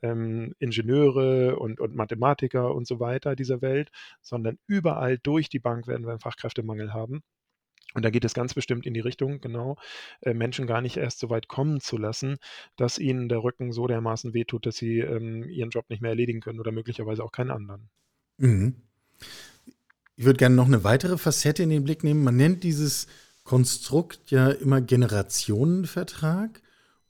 [0.02, 5.86] ähm, Ingenieure und, und Mathematiker und so weiter dieser Welt, sondern überall durch die Bank
[5.86, 7.22] werden wir einen Fachkräftemangel haben.
[7.94, 9.76] Und da geht es ganz bestimmt in die Richtung, genau,
[10.20, 12.36] äh, Menschen gar nicht erst so weit kommen zu lassen,
[12.76, 16.40] dass ihnen der Rücken so dermaßen wehtut, dass sie ähm, ihren Job nicht mehr erledigen
[16.40, 17.88] können oder möglicherweise auch keinen anderen.
[18.38, 18.76] Mhm.
[20.16, 22.22] Ich würde gerne noch eine weitere Facette in den Blick nehmen.
[22.22, 23.06] Man nennt dieses
[23.44, 26.62] Konstrukt ja immer Generationenvertrag.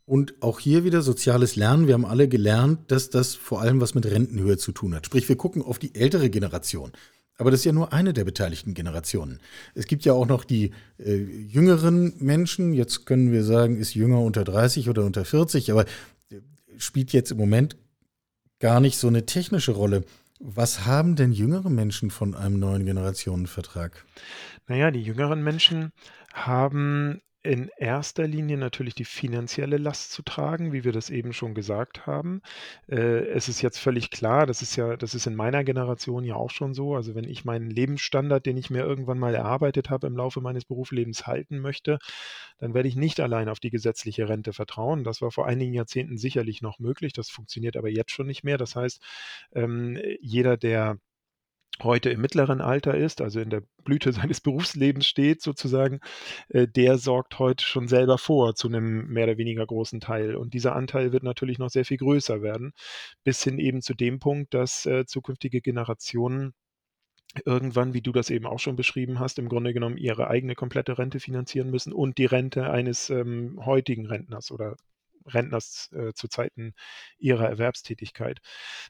[0.06, 1.86] Und auch hier wieder soziales Lernen.
[1.86, 5.06] Wir haben alle gelernt, dass das vor allem was mit Rentenhöhe zu tun hat.
[5.06, 6.90] Sprich, wir gucken auf die ältere Generation.
[7.40, 9.40] Aber das ist ja nur eine der beteiligten Generationen.
[9.74, 12.74] Es gibt ja auch noch die äh, jüngeren Menschen.
[12.74, 15.86] Jetzt können wir sagen, ist jünger unter 30 oder unter 40, aber
[16.30, 16.36] äh,
[16.76, 17.78] spielt jetzt im Moment
[18.58, 20.04] gar nicht so eine technische Rolle.
[20.38, 24.04] Was haben denn jüngere Menschen von einem neuen Generationenvertrag?
[24.68, 25.92] Naja, die jüngeren Menschen
[26.34, 31.54] haben in erster Linie natürlich die finanzielle Last zu tragen, wie wir das eben schon
[31.54, 32.42] gesagt haben.
[32.88, 36.34] Äh, es ist jetzt völlig klar, das ist ja, das ist in meiner Generation ja
[36.34, 36.94] auch schon so.
[36.94, 40.66] Also wenn ich meinen Lebensstandard, den ich mir irgendwann mal erarbeitet habe, im Laufe meines
[40.66, 41.98] Berufslebens halten möchte,
[42.58, 45.02] dann werde ich nicht allein auf die gesetzliche Rente vertrauen.
[45.04, 47.14] Das war vor einigen Jahrzehnten sicherlich noch möglich.
[47.14, 48.58] Das funktioniert aber jetzt schon nicht mehr.
[48.58, 49.02] Das heißt,
[49.54, 50.98] ähm, jeder, der
[51.84, 56.00] heute im mittleren Alter ist, also in der Blüte seines Berufslebens steht sozusagen,
[56.48, 60.36] äh, der sorgt heute schon selber vor zu einem mehr oder weniger großen Teil.
[60.36, 62.72] Und dieser Anteil wird natürlich noch sehr viel größer werden,
[63.24, 66.54] bis hin eben zu dem Punkt, dass äh, zukünftige Generationen
[67.44, 70.98] irgendwann, wie du das eben auch schon beschrieben hast, im Grunde genommen ihre eigene komplette
[70.98, 74.76] Rente finanzieren müssen und die Rente eines ähm, heutigen Rentners oder
[75.26, 76.74] Rentners äh, zu Zeiten
[77.18, 78.40] ihrer Erwerbstätigkeit.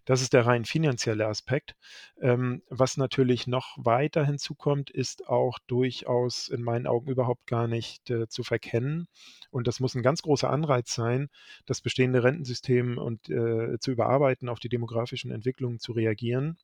[0.05, 1.75] Das ist der rein finanzielle Aspekt.
[2.21, 8.11] Ähm, was natürlich noch weiter hinzukommt, ist auch durchaus in meinen Augen überhaupt gar nicht
[8.11, 9.09] äh, zu verkennen.
[9.51, 11.29] Und das muss ein ganz großer Anreiz sein,
[11.66, 16.59] das bestehende Rentensystem und äh, zu überarbeiten, auf die demografischen Entwicklungen zu reagieren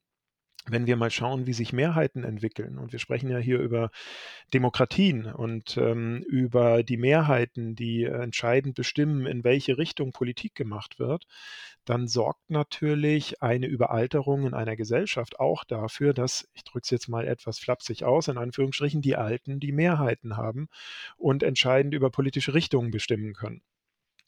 [0.69, 3.89] wenn wir mal schauen, wie sich Mehrheiten entwickeln, und wir sprechen ja hier über
[4.53, 11.25] Demokratien und ähm, über die Mehrheiten, die entscheidend bestimmen, in welche Richtung Politik gemacht wird,
[11.85, 17.07] dann sorgt natürlich eine Überalterung in einer Gesellschaft auch dafür, dass, ich drücke es jetzt
[17.07, 20.67] mal etwas flapsig aus, in Anführungsstrichen, die Alten die Mehrheiten haben
[21.17, 23.61] und entscheidend über politische Richtungen bestimmen können.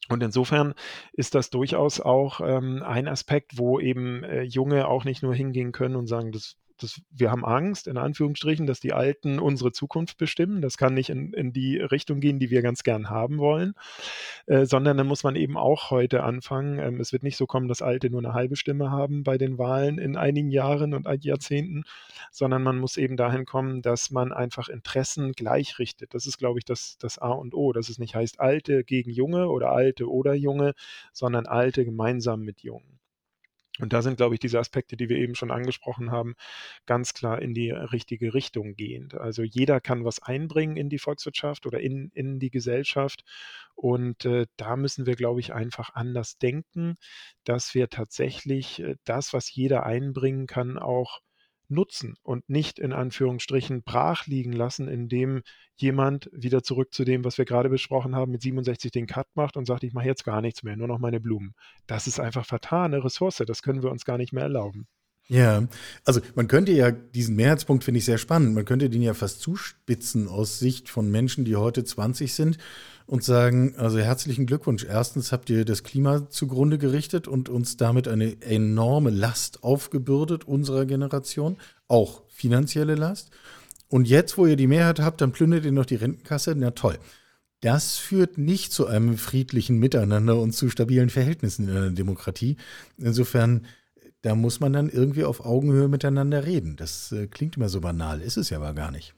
[0.09, 0.73] Und insofern
[1.13, 5.71] ist das durchaus auch ähm, ein Aspekt, wo eben äh, Junge auch nicht nur hingehen
[5.71, 10.17] können und sagen, das das, wir haben Angst, in Anführungsstrichen, dass die Alten unsere Zukunft
[10.17, 10.61] bestimmen.
[10.61, 13.73] Das kann nicht in, in die Richtung gehen, die wir ganz gern haben wollen,
[14.47, 16.79] äh, sondern dann muss man eben auch heute anfangen.
[16.79, 19.57] Ähm, es wird nicht so kommen, dass Alte nur eine halbe Stimme haben bei den
[19.57, 21.83] Wahlen in einigen Jahren und Jahrzehnten,
[22.31, 26.13] sondern man muss eben dahin kommen, dass man einfach Interessen gleichrichtet.
[26.13, 29.11] Das ist, glaube ich, das, das A und O, dass es nicht heißt Alte gegen
[29.11, 30.73] Junge oder Alte oder Junge,
[31.13, 32.98] sondern Alte gemeinsam mit Jungen.
[33.79, 36.35] Und da sind, glaube ich, diese Aspekte, die wir eben schon angesprochen haben,
[36.85, 39.15] ganz klar in die richtige Richtung gehend.
[39.15, 43.23] Also jeder kann was einbringen in die Volkswirtschaft oder in, in die Gesellschaft.
[43.75, 46.95] Und äh, da müssen wir, glaube ich, einfach anders denken,
[47.45, 51.21] dass wir tatsächlich äh, das, was jeder einbringen kann, auch
[51.69, 55.43] nutzen und nicht in Anführungsstrichen brach liegen lassen, indem
[55.75, 59.57] jemand wieder zurück zu dem, was wir gerade besprochen haben, mit 67 den Cut macht
[59.57, 61.53] und sagt, ich mache jetzt gar nichts mehr, nur noch meine Blumen.
[61.87, 64.87] Das ist einfach vertane Ressource, das können wir uns gar nicht mehr erlauben.
[65.31, 65.67] Ja,
[66.05, 68.55] also man könnte ja diesen Mehrheitspunkt finde ich sehr spannend.
[68.55, 72.57] Man könnte den ja fast zuspitzen aus Sicht von Menschen, die heute 20 sind
[73.05, 74.85] und sagen, also herzlichen Glückwunsch.
[74.85, 80.87] Erstens habt ihr das Klima zugrunde gerichtet und uns damit eine enorme Last aufgebürdet unserer
[80.87, 83.29] Generation, auch finanzielle Last.
[83.87, 86.55] Und jetzt, wo ihr die Mehrheit habt, dann plündert ihr noch die Rentenkasse.
[86.57, 86.97] Na toll.
[87.61, 92.57] Das führt nicht zu einem friedlichen Miteinander und zu stabilen Verhältnissen in einer Demokratie.
[92.97, 93.65] Insofern
[94.21, 96.75] da muss man dann irgendwie auf Augenhöhe miteinander reden.
[96.75, 99.13] Das äh, klingt immer so banal, ist es ja aber gar nicht.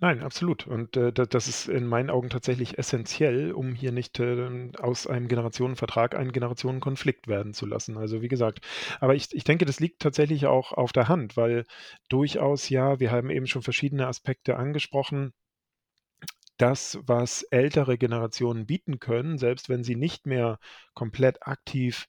[0.00, 0.66] Nein, absolut.
[0.66, 5.28] Und äh, das ist in meinen Augen tatsächlich essentiell, um hier nicht äh, aus einem
[5.28, 7.96] Generationenvertrag einen Generationenkonflikt werden zu lassen.
[7.96, 8.60] Also wie gesagt,
[9.00, 11.64] aber ich, ich denke, das liegt tatsächlich auch auf der Hand, weil
[12.08, 15.32] durchaus ja, wir haben eben schon verschiedene Aspekte angesprochen.
[16.58, 20.58] Das, was ältere Generationen bieten können, selbst wenn sie nicht mehr
[20.94, 22.06] komplett aktiv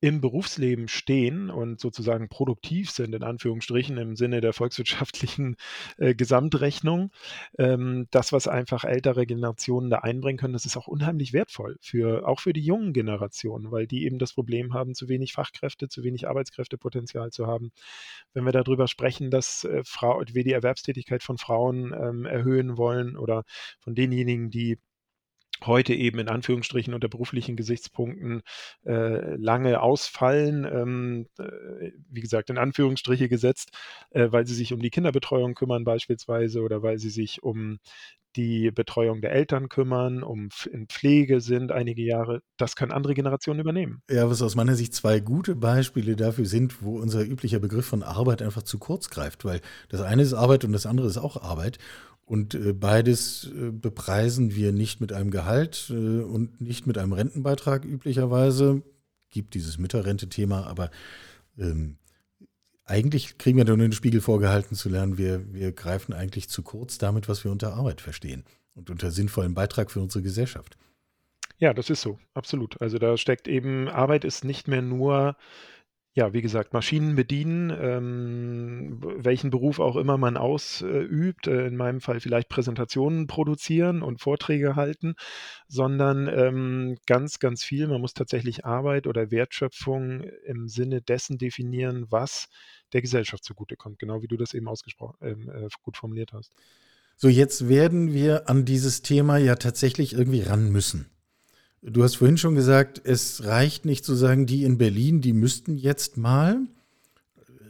[0.00, 5.56] im Berufsleben stehen und sozusagen produktiv sind, in Anführungsstrichen, im Sinne der volkswirtschaftlichen
[5.98, 7.12] äh, Gesamtrechnung.
[7.58, 12.26] Ähm, das, was einfach ältere Generationen da einbringen können, das ist auch unheimlich wertvoll, für,
[12.26, 16.02] auch für die jungen Generationen, weil die eben das Problem haben, zu wenig Fachkräfte, zu
[16.02, 17.70] wenig Arbeitskräftepotenzial zu haben.
[18.32, 23.16] Wenn wir darüber sprechen, dass äh, Frau, wir die Erwerbstätigkeit von Frauen ähm, erhöhen wollen
[23.16, 23.44] oder
[23.80, 24.78] von denjenigen, die
[25.66, 28.42] heute eben in Anführungsstrichen unter beruflichen Gesichtspunkten
[28.84, 33.70] äh, lange ausfallen, ähm, äh, wie gesagt, in Anführungsstriche gesetzt,
[34.10, 37.78] äh, weil sie sich um die Kinderbetreuung kümmern beispielsweise oder weil sie sich um
[38.36, 42.42] die Betreuung der Eltern kümmern, um in Pflege sind einige Jahre.
[42.56, 44.02] Das können andere Generationen übernehmen.
[44.10, 48.02] Ja, was aus meiner Sicht zwei gute Beispiele dafür sind, wo unser üblicher Begriff von
[48.02, 51.42] Arbeit einfach zu kurz greift, weil das eine ist Arbeit und das andere ist auch
[51.42, 51.78] Arbeit.
[52.30, 57.12] Und äh, beides äh, bepreisen wir nicht mit einem Gehalt äh, und nicht mit einem
[57.12, 58.82] Rentenbeitrag üblicherweise.
[59.30, 60.92] Gibt dieses Mütterrente-Thema, aber
[61.58, 61.96] ähm,
[62.84, 66.98] eigentlich kriegen wir nur den Spiegel vorgehalten zu lernen, wir, wir greifen eigentlich zu kurz
[66.98, 68.44] damit, was wir unter Arbeit verstehen
[68.76, 70.78] und unter sinnvollen Beitrag für unsere Gesellschaft.
[71.58, 72.80] Ja, das ist so, absolut.
[72.80, 75.36] Also da steckt eben, Arbeit ist nicht mehr nur
[76.12, 82.00] ja, wie gesagt, Maschinen bedienen, ähm, welchen Beruf auch immer man ausübt, äh, in meinem
[82.00, 85.14] Fall vielleicht Präsentationen produzieren und Vorträge halten,
[85.68, 87.86] sondern ähm, ganz, ganz viel.
[87.86, 92.48] Man muss tatsächlich Arbeit oder Wertschöpfung im Sinne dessen definieren, was
[92.92, 96.52] der Gesellschaft zugutekommt, genau wie du das eben ausgesprochen, ähm, äh, gut formuliert hast.
[97.16, 101.10] So, jetzt werden wir an dieses Thema ja tatsächlich irgendwie ran müssen.
[101.82, 105.76] Du hast vorhin schon gesagt, es reicht nicht zu sagen, die in Berlin, die müssten
[105.76, 106.58] jetzt mal.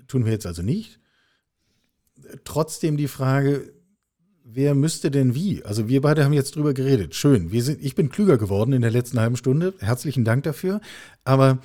[0.09, 0.99] Tun wir jetzt also nicht.
[2.42, 3.73] Trotzdem die Frage,
[4.42, 5.64] wer müsste denn wie?
[5.64, 7.14] Also wir beide haben jetzt drüber geredet.
[7.14, 7.53] Schön.
[7.53, 9.75] Wir sind, ich bin klüger geworden in der letzten halben Stunde.
[9.79, 10.81] Herzlichen Dank dafür.
[11.23, 11.59] Aber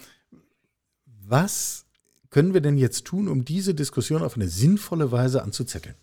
[1.05, 1.85] was
[2.29, 5.95] können wir denn jetzt tun, um diese Diskussion auf eine sinnvolle Weise anzuzetteln?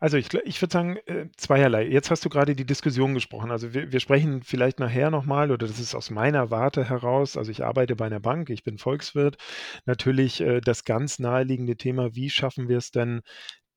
[0.00, 1.86] Also ich, ich würde sagen, äh, zweierlei.
[1.86, 3.50] Jetzt hast du gerade die Diskussion gesprochen.
[3.50, 7.50] Also wir, wir sprechen vielleicht nachher nochmal, oder das ist aus meiner Warte heraus, also
[7.50, 9.36] ich arbeite bei einer Bank, ich bin Volkswirt,
[9.86, 13.22] natürlich äh, das ganz naheliegende Thema, wie schaffen wir es denn,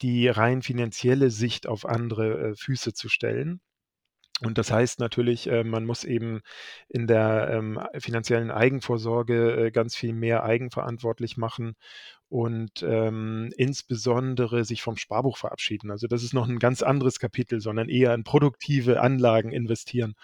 [0.02, 3.62] die rein finanzielle Sicht auf andere äh, Füße zu stellen.
[4.44, 6.42] Und das heißt natürlich, man muss eben
[6.90, 11.76] in der ähm, finanziellen Eigenvorsorge ganz viel mehr eigenverantwortlich machen
[12.32, 15.92] und ähm, insbesondere sich vom Sparbuch verabschieden.
[15.92, 20.16] Also das ist noch ein ganz anderes Kapitel, sondern eher in produktive Anlagen investieren.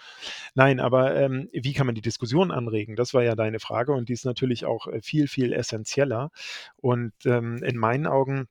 [0.54, 2.96] Nein, aber ähm, wie kann man die Diskussion anregen?
[2.96, 6.30] Das war ja deine Frage und die ist natürlich auch äh, viel, viel essentieller.
[6.76, 8.48] Und ähm, in meinen Augen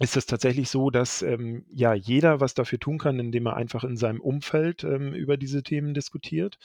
[0.00, 3.84] ist es tatsächlich so, dass ähm, ja jeder was dafür tun kann, indem er einfach
[3.84, 6.58] in seinem Umfeld ähm, über diese Themen diskutiert.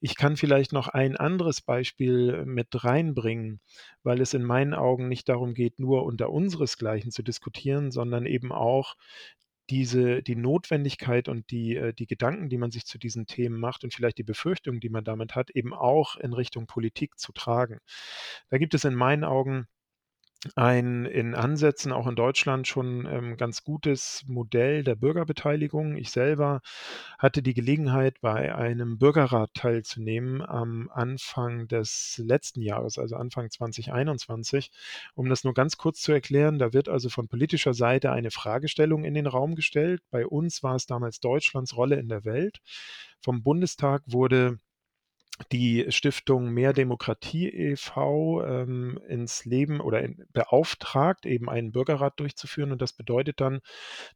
[0.00, 3.60] Ich kann vielleicht noch ein anderes Beispiel mit reinbringen,
[4.02, 8.50] weil es in meinen Augen nicht darum geht, nur unter unseresgleichen zu diskutieren, sondern eben
[8.50, 8.96] auch
[9.70, 13.84] diese die Notwendigkeit und die, äh, die Gedanken, die man sich zu diesen Themen macht
[13.84, 17.78] und vielleicht die Befürchtungen, die man damit hat, eben auch in Richtung Politik zu tragen.
[18.50, 19.66] Da gibt es in meinen Augen
[20.54, 25.96] ein in Ansätzen auch in Deutschland schon ähm, ganz gutes Modell der Bürgerbeteiligung.
[25.96, 26.60] Ich selber
[27.18, 34.70] hatte die Gelegenheit, bei einem Bürgerrat teilzunehmen am Anfang des letzten Jahres, also Anfang 2021.
[35.14, 39.04] Um das nur ganz kurz zu erklären, da wird also von politischer Seite eine Fragestellung
[39.04, 40.02] in den Raum gestellt.
[40.10, 42.60] Bei uns war es damals Deutschlands Rolle in der Welt.
[43.20, 44.58] Vom Bundestag wurde
[45.52, 48.42] die Stiftung Mehr Demokratie e.V.
[48.44, 52.72] Ähm, ins Leben oder in, beauftragt, eben einen Bürgerrat durchzuführen.
[52.72, 53.60] Und das bedeutet dann,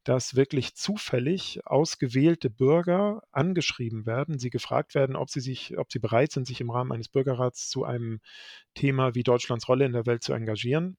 [0.04, 5.98] dass wirklich zufällig ausgewählte Bürger angeschrieben werden, sie gefragt werden, ob sie sich, ob sie
[5.98, 8.20] bereit sind, sich im Rahmen eines Bürgerrats zu einem
[8.74, 10.96] Thema wie Deutschlands Rolle in der Welt zu engagieren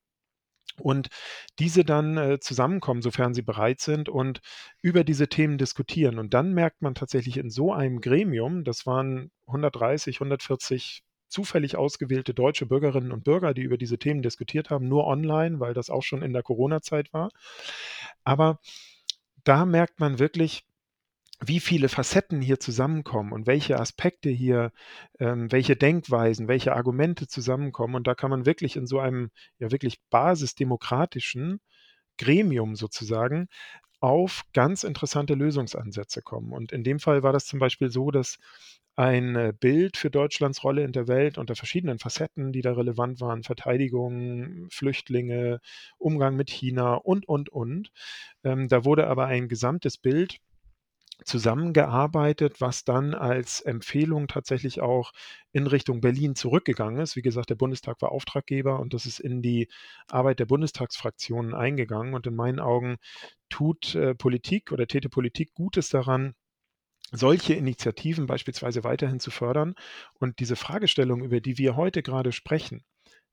[0.78, 1.10] und
[1.60, 4.42] diese dann äh, zusammenkommen, sofern sie bereit sind und
[4.82, 6.20] über diese Themen diskutieren.
[6.20, 12.34] Und dann merkt man tatsächlich in so einem Gremium, das waren 130, 140 zufällig ausgewählte
[12.34, 16.04] deutsche Bürgerinnen und Bürger, die über diese Themen diskutiert haben, nur online, weil das auch
[16.04, 17.30] schon in der Corona-Zeit war.
[18.24, 18.60] Aber
[19.44, 20.66] da merkt man wirklich,
[21.44, 24.72] wie viele Facetten hier zusammenkommen und welche Aspekte hier,
[25.20, 27.96] ähm, welche Denkweisen, welche Argumente zusammenkommen.
[27.96, 31.60] Und da kann man wirklich in so einem ja wirklich basisdemokratischen
[32.18, 33.48] Gremium sozusagen
[34.00, 36.54] auf ganz interessante Lösungsansätze kommen.
[36.54, 38.38] Und in dem Fall war das zum Beispiel so, dass
[38.96, 43.22] ein äh, Bild für Deutschlands Rolle in der Welt unter verschiedenen Facetten, die da relevant
[43.22, 45.60] waren, Verteidigung, Flüchtlinge,
[45.98, 47.92] Umgang mit China und, und, und.
[48.44, 50.40] Ähm, da wurde aber ein gesamtes Bild
[51.26, 55.12] zusammengearbeitet, was dann als Empfehlung tatsächlich auch
[55.52, 57.16] in Richtung Berlin zurückgegangen ist.
[57.16, 59.68] Wie gesagt, der Bundestag war Auftraggeber und das ist in die
[60.10, 62.14] Arbeit der Bundestagsfraktionen eingegangen.
[62.14, 62.98] Und in meinen Augen
[63.50, 66.34] tut äh, Politik oder täte Politik Gutes daran,
[67.12, 69.76] solche Initiativen beispielsweise weiterhin zu fördern
[70.20, 72.86] und diese Fragestellung, über die wir heute gerade sprechen,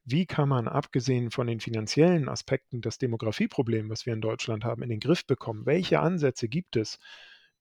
[0.05, 4.83] wie kann man abgesehen von den finanziellen Aspekten das Demografieproblem, was wir in Deutschland haben,
[4.83, 5.67] in den Griff bekommen?
[5.67, 6.99] Welche Ansätze gibt es,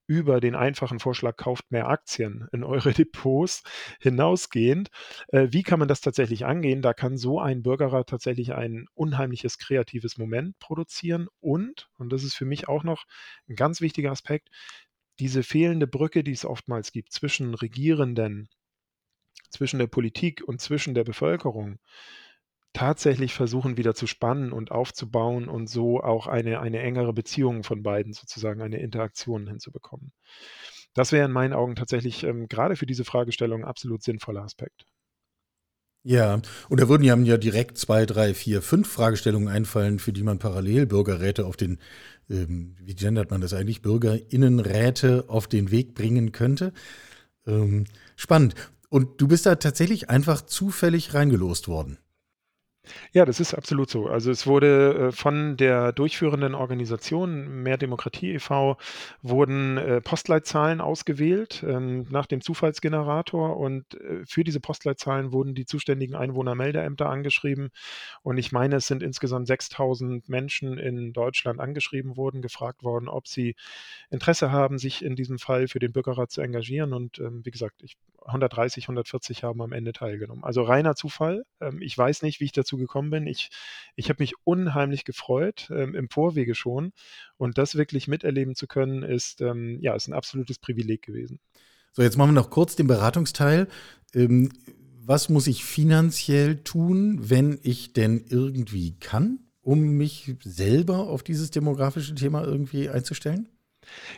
[0.08, 3.62] über den einfachen Vorschlag, kauft mehr Aktien in eure Depots
[4.00, 4.88] hinausgehend.
[5.28, 6.82] Äh, wie kann man das tatsächlich angehen?
[6.82, 12.34] Da kann so ein Bürgerrat tatsächlich ein unheimliches kreatives Moment produzieren und, und das ist
[12.34, 13.04] für mich auch noch
[13.48, 14.48] ein ganz wichtiger Aspekt,
[15.20, 18.48] diese fehlende Brücke, die es oftmals gibt zwischen Regierenden,
[19.50, 21.78] zwischen der Politik und zwischen der Bevölkerung,
[22.72, 27.82] tatsächlich versuchen wieder zu spannen und aufzubauen und so auch eine, eine engere Beziehung von
[27.82, 30.12] beiden sozusagen, eine Interaktion hinzubekommen.
[30.94, 34.84] Das wäre in meinen Augen tatsächlich ähm, gerade für diese Fragestellung ein absolut sinnvoller Aspekt.
[36.04, 40.22] Ja, und da würden ja, ja direkt zwei, drei, vier, fünf Fragestellungen einfallen, für die
[40.22, 41.78] man parallel Bürgerräte auf den,
[42.30, 46.72] ähm, wie gendert man das eigentlich, Bürgerinnenräte auf den Weg bringen könnte.
[47.46, 47.84] Ähm,
[48.16, 48.54] spannend.
[48.88, 51.98] Und du bist da tatsächlich einfach zufällig reingelost worden.
[53.12, 54.06] Ja, das ist absolut so.
[54.06, 58.76] Also es wurde äh, von der durchführenden Organisation Mehr Demokratie e.V.
[59.22, 65.66] wurden äh, Postleitzahlen ausgewählt ähm, nach dem Zufallsgenerator und äh, für diese Postleitzahlen wurden die
[65.66, 67.70] zuständigen Einwohnermeldeämter angeschrieben
[68.22, 73.26] und ich meine, es sind insgesamt 6000 Menschen in Deutschland angeschrieben worden, gefragt worden, ob
[73.28, 73.54] sie
[74.10, 77.82] Interesse haben, sich in diesem Fall für den Bürgerrat zu engagieren und ähm, wie gesagt,
[77.82, 80.44] ich, 130, 140 haben am Ende teilgenommen.
[80.44, 81.44] Also reiner Zufall.
[81.60, 83.26] Ähm, ich weiß nicht, wie ich dazu gekommen bin.
[83.26, 83.50] Ich,
[83.96, 86.92] ich habe mich unheimlich gefreut, ähm, im Vorwege schon.
[87.36, 91.40] Und das wirklich miterleben zu können, ist, ähm, ja, ist ein absolutes Privileg gewesen.
[91.92, 93.68] So, jetzt machen wir noch kurz den Beratungsteil.
[94.14, 94.50] Ähm,
[95.00, 101.50] was muss ich finanziell tun, wenn ich denn irgendwie kann, um mich selber auf dieses
[101.50, 103.48] demografische Thema irgendwie einzustellen?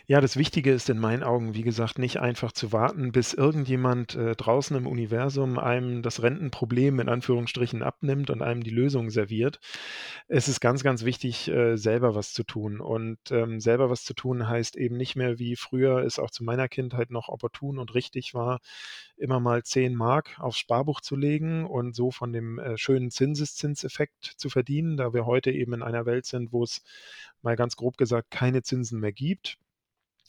[0.07, 4.15] Ja, das Wichtige ist in meinen Augen, wie gesagt, nicht einfach zu warten, bis irgendjemand
[4.15, 9.61] äh, draußen im Universum einem das Rentenproblem in Anführungsstrichen abnimmt und einem die Lösung serviert.
[10.29, 12.81] Es ist ganz, ganz wichtig, äh, selber was zu tun.
[12.81, 16.45] Und ähm, selber was zu tun heißt eben nicht mehr, wie früher es auch zu
[16.45, 18.61] meiner Kindheit noch opportun und richtig war,
[19.21, 24.25] immer mal 10 Mark aufs Sparbuch zu legen und so von dem äh, schönen Zinseszinseffekt
[24.25, 26.83] zu verdienen, da wir heute eben in einer Welt sind, wo es
[27.43, 29.59] mal ganz grob gesagt keine Zinsen mehr gibt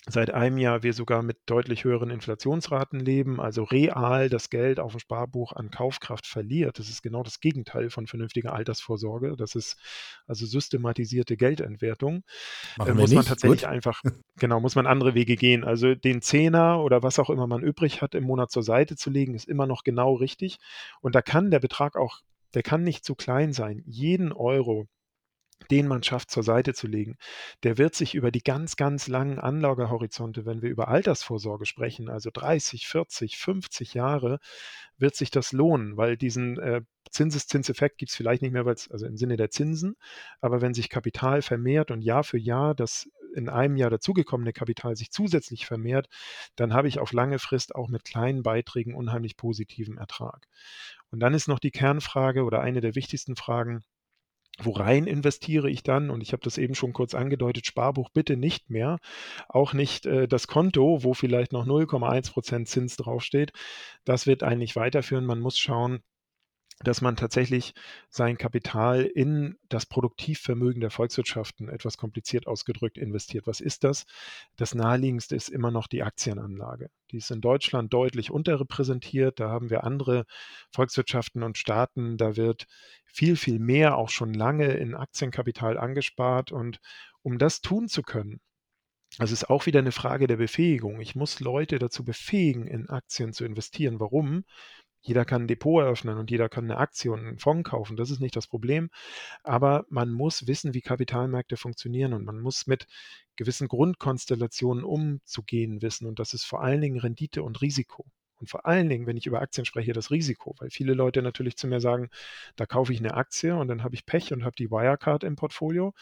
[0.07, 4.93] seit einem Jahr wir sogar mit deutlich höheren Inflationsraten leben, also real das Geld auf
[4.93, 6.79] dem Sparbuch an Kaufkraft verliert.
[6.79, 9.35] Das ist genau das Gegenteil von vernünftiger Altersvorsorge.
[9.37, 9.77] Das ist
[10.25, 12.23] also systematisierte Geldentwertung.
[12.77, 13.69] Machen muss man tatsächlich Gut.
[13.69, 14.01] einfach,
[14.39, 15.63] genau, muss man andere Wege gehen.
[15.63, 19.11] Also den Zehner oder was auch immer man übrig hat, im Monat zur Seite zu
[19.11, 20.57] legen, ist immer noch genau richtig.
[21.01, 22.21] Und da kann der Betrag auch,
[22.55, 23.83] der kann nicht zu klein sein.
[23.85, 24.87] Jeden Euro,
[25.69, 27.17] den man schafft, zur Seite zu legen,
[27.63, 32.29] der wird sich über die ganz, ganz langen Anlagehorizonte, wenn wir über Altersvorsorge sprechen, also
[32.33, 34.39] 30, 40, 50 Jahre,
[34.97, 38.89] wird sich das lohnen, weil diesen äh, Zinseszinseffekt gibt es vielleicht nicht mehr, weil es
[38.89, 39.95] also im Sinne der Zinsen,
[40.39, 44.95] aber wenn sich Kapital vermehrt und Jahr für Jahr das in einem Jahr dazugekommene Kapital
[44.95, 46.07] sich zusätzlich vermehrt,
[46.55, 50.47] dann habe ich auf lange Frist auch mit kleinen Beiträgen unheimlich positiven Ertrag.
[51.11, 53.83] Und dann ist noch die Kernfrage oder eine der wichtigsten Fragen,
[54.63, 56.09] Worein investiere ich dann?
[56.09, 58.99] Und ich habe das eben schon kurz angedeutet, Sparbuch bitte nicht mehr.
[59.49, 63.51] Auch nicht äh, das Konto, wo vielleicht noch 0,1 Prozent Zins draufsteht.
[64.05, 65.25] Das wird eigentlich weiterführen.
[65.25, 66.01] Man muss schauen,
[66.83, 67.73] dass man tatsächlich
[68.09, 73.47] sein Kapital in das Produktivvermögen der Volkswirtschaften, etwas kompliziert ausgedrückt, investiert.
[73.47, 74.05] Was ist das?
[74.57, 76.89] Das naheliegendste ist immer noch die Aktienanlage.
[77.11, 79.39] Die ist in Deutschland deutlich unterrepräsentiert.
[79.39, 80.25] Da haben wir andere
[80.71, 82.17] Volkswirtschaften und Staaten.
[82.17, 82.67] Da wird
[83.05, 86.51] viel, viel mehr auch schon lange in Aktienkapital angespart.
[86.51, 86.79] Und
[87.21, 88.39] um das tun zu können,
[89.17, 91.01] also ist auch wieder eine Frage der Befähigung.
[91.01, 93.99] Ich muss Leute dazu befähigen, in Aktien zu investieren.
[93.99, 94.45] Warum?
[95.01, 97.97] Jeder kann ein Depot eröffnen und jeder kann eine Aktie und einen Fonds kaufen.
[97.97, 98.89] Das ist nicht das Problem.
[99.43, 102.87] Aber man muss wissen, wie Kapitalmärkte funktionieren und man muss mit
[103.35, 106.07] gewissen Grundkonstellationen umzugehen wissen.
[106.07, 108.05] Und das ist vor allen Dingen Rendite und Risiko.
[108.41, 111.57] Und vor allen Dingen, wenn ich über Aktien spreche, das Risiko, weil viele Leute natürlich
[111.57, 112.09] zu mir sagen,
[112.55, 115.35] da kaufe ich eine Aktie und dann habe ich Pech und habe die Wirecard im
[115.35, 115.93] Portfolio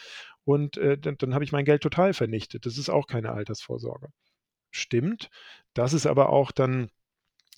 [0.46, 2.66] und äh, dann, dann habe ich mein Geld total vernichtet.
[2.66, 4.08] Das ist auch keine Altersvorsorge.
[4.72, 5.30] Stimmt.
[5.74, 6.90] Das ist aber auch dann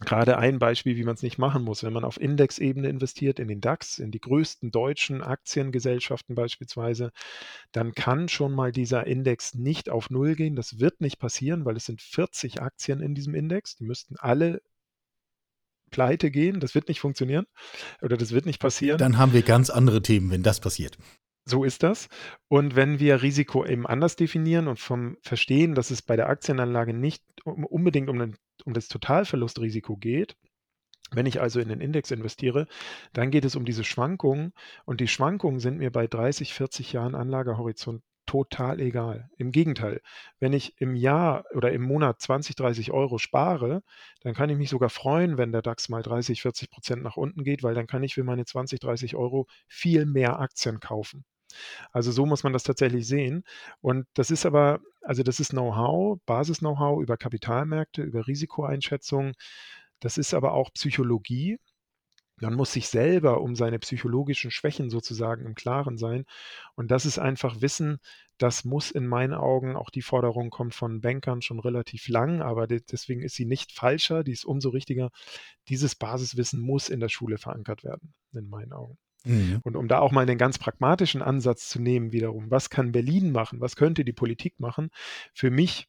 [0.01, 1.83] gerade ein Beispiel, wie man es nicht machen muss.
[1.83, 7.11] Wenn man auf Indexebene investiert, in den DAX, in die größten deutschen Aktiengesellschaften beispielsweise,
[7.71, 10.55] dann kann schon mal dieser Index nicht auf Null gehen.
[10.55, 13.75] Das wird nicht passieren, weil es sind 40 Aktien in diesem Index.
[13.75, 14.61] Die müssten alle
[15.91, 16.59] pleite gehen.
[16.59, 17.45] Das wird nicht funktionieren
[18.01, 18.97] oder das wird nicht passieren.
[18.97, 20.97] Dann haben wir ganz andere Themen, wenn das passiert.
[21.51, 22.07] So ist das.
[22.47, 26.93] Und wenn wir Risiko eben anders definieren und vom Verstehen, dass es bei der Aktienanlage
[26.93, 30.37] nicht unbedingt um, den, um das Totalverlustrisiko geht,
[31.11, 32.67] wenn ich also in den Index investiere,
[33.11, 34.53] dann geht es um diese Schwankungen
[34.85, 39.29] und die Schwankungen sind mir bei 30, 40 Jahren Anlagehorizont total egal.
[39.37, 39.99] Im Gegenteil,
[40.39, 43.83] wenn ich im Jahr oder im Monat 20, 30 Euro spare,
[44.21, 47.43] dann kann ich mich sogar freuen, wenn der DAX mal 30, 40 Prozent nach unten
[47.43, 51.25] geht, weil dann kann ich für meine 20, 30 Euro viel mehr Aktien kaufen.
[51.91, 53.43] Also so muss man das tatsächlich sehen.
[53.81, 59.33] Und das ist aber, also das ist Know-how, Basis-Know-how über Kapitalmärkte, über Risikoeinschätzung.
[59.99, 61.59] Das ist aber auch Psychologie.
[62.41, 66.25] Man muss sich selber um seine psychologischen Schwächen sozusagen im Klaren sein.
[66.75, 67.99] Und das ist einfach Wissen,
[68.39, 72.65] das muss in meinen Augen, auch die Forderung kommt von Bankern schon relativ lang, aber
[72.65, 75.11] deswegen ist sie nicht falscher, die ist umso richtiger.
[75.69, 78.97] Dieses Basiswissen muss in der Schule verankert werden, in meinen Augen.
[79.23, 79.59] Mhm.
[79.63, 83.31] Und um da auch mal einen ganz pragmatischen Ansatz zu nehmen, wiederum, was kann Berlin
[83.31, 84.89] machen, was könnte die Politik machen?
[85.33, 85.87] Für mich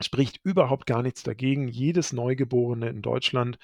[0.00, 3.58] spricht überhaupt gar nichts dagegen, jedes Neugeborene in Deutschland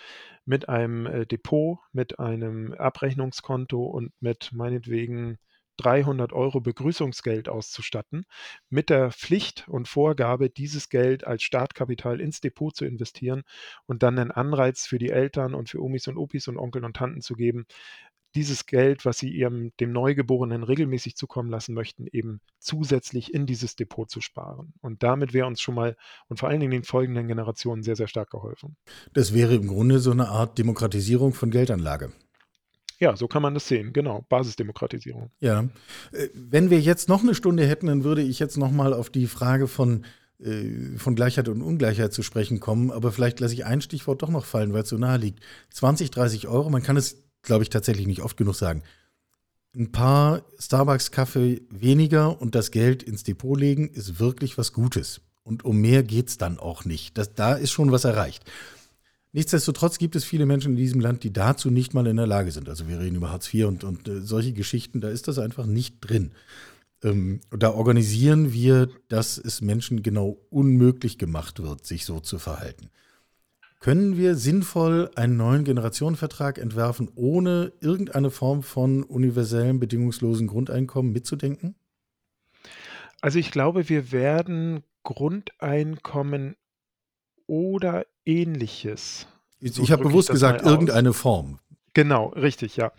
[0.44, 5.38] mit einem äh, Depot, mit einem Abrechnungskonto und mit meinetwegen
[5.78, 8.26] 300 Euro Begrüßungsgeld auszustatten,
[8.68, 13.42] mit der Pflicht und Vorgabe, dieses Geld als Startkapital ins Depot zu investieren
[13.86, 16.96] und dann einen Anreiz für die Eltern und für Omis und Opis und Onkel und
[16.96, 17.66] Tanten zu geben,
[18.34, 23.76] dieses Geld, was sie ihrem dem Neugeborenen regelmäßig zukommen lassen möchten, eben zusätzlich in dieses
[23.76, 24.72] Depot zu sparen.
[24.80, 25.96] Und damit wäre uns schon mal
[26.28, 28.76] und vor allen Dingen den folgenden Generationen sehr, sehr stark geholfen.
[29.12, 32.12] Das wäre im Grunde so eine Art Demokratisierung von Geldanlage.
[33.00, 34.26] Ja, so kann man das sehen, genau.
[34.28, 35.30] Basisdemokratisierung.
[35.40, 35.68] Ja.
[36.12, 39.08] Äh, wenn wir jetzt noch eine Stunde hätten, dann würde ich jetzt noch mal auf
[39.08, 40.04] die Frage von
[40.40, 44.28] äh, von Gleichheit und Ungleichheit zu sprechen kommen, aber vielleicht lasse ich ein Stichwort doch
[44.28, 45.40] noch fallen, weil es so nahe liegt.
[45.70, 48.82] 20, 30 Euro, man kann es glaube ich, tatsächlich nicht oft genug sagen.
[49.76, 55.20] Ein paar Starbucks-Kaffee weniger und das Geld ins Depot legen, ist wirklich was Gutes.
[55.42, 57.16] Und um mehr geht es dann auch nicht.
[57.16, 58.44] Das, da ist schon was erreicht.
[59.32, 62.50] Nichtsdestotrotz gibt es viele Menschen in diesem Land, die dazu nicht mal in der Lage
[62.50, 62.68] sind.
[62.68, 65.66] Also wir reden über Hartz IV und, und äh, solche Geschichten, da ist das einfach
[65.66, 66.32] nicht drin.
[67.04, 72.88] Ähm, da organisieren wir, dass es Menschen genau unmöglich gemacht wird, sich so zu verhalten.
[73.80, 81.76] Können wir sinnvoll einen neuen Generationenvertrag entwerfen, ohne irgendeine Form von universellem, bedingungslosen Grundeinkommen mitzudenken?
[83.20, 86.56] Also ich glaube, wir werden Grundeinkommen
[87.46, 89.26] oder ähnliches.
[89.60, 91.60] So ich habe bewusst gesagt, irgendeine Form.
[91.94, 92.92] Genau, richtig, ja.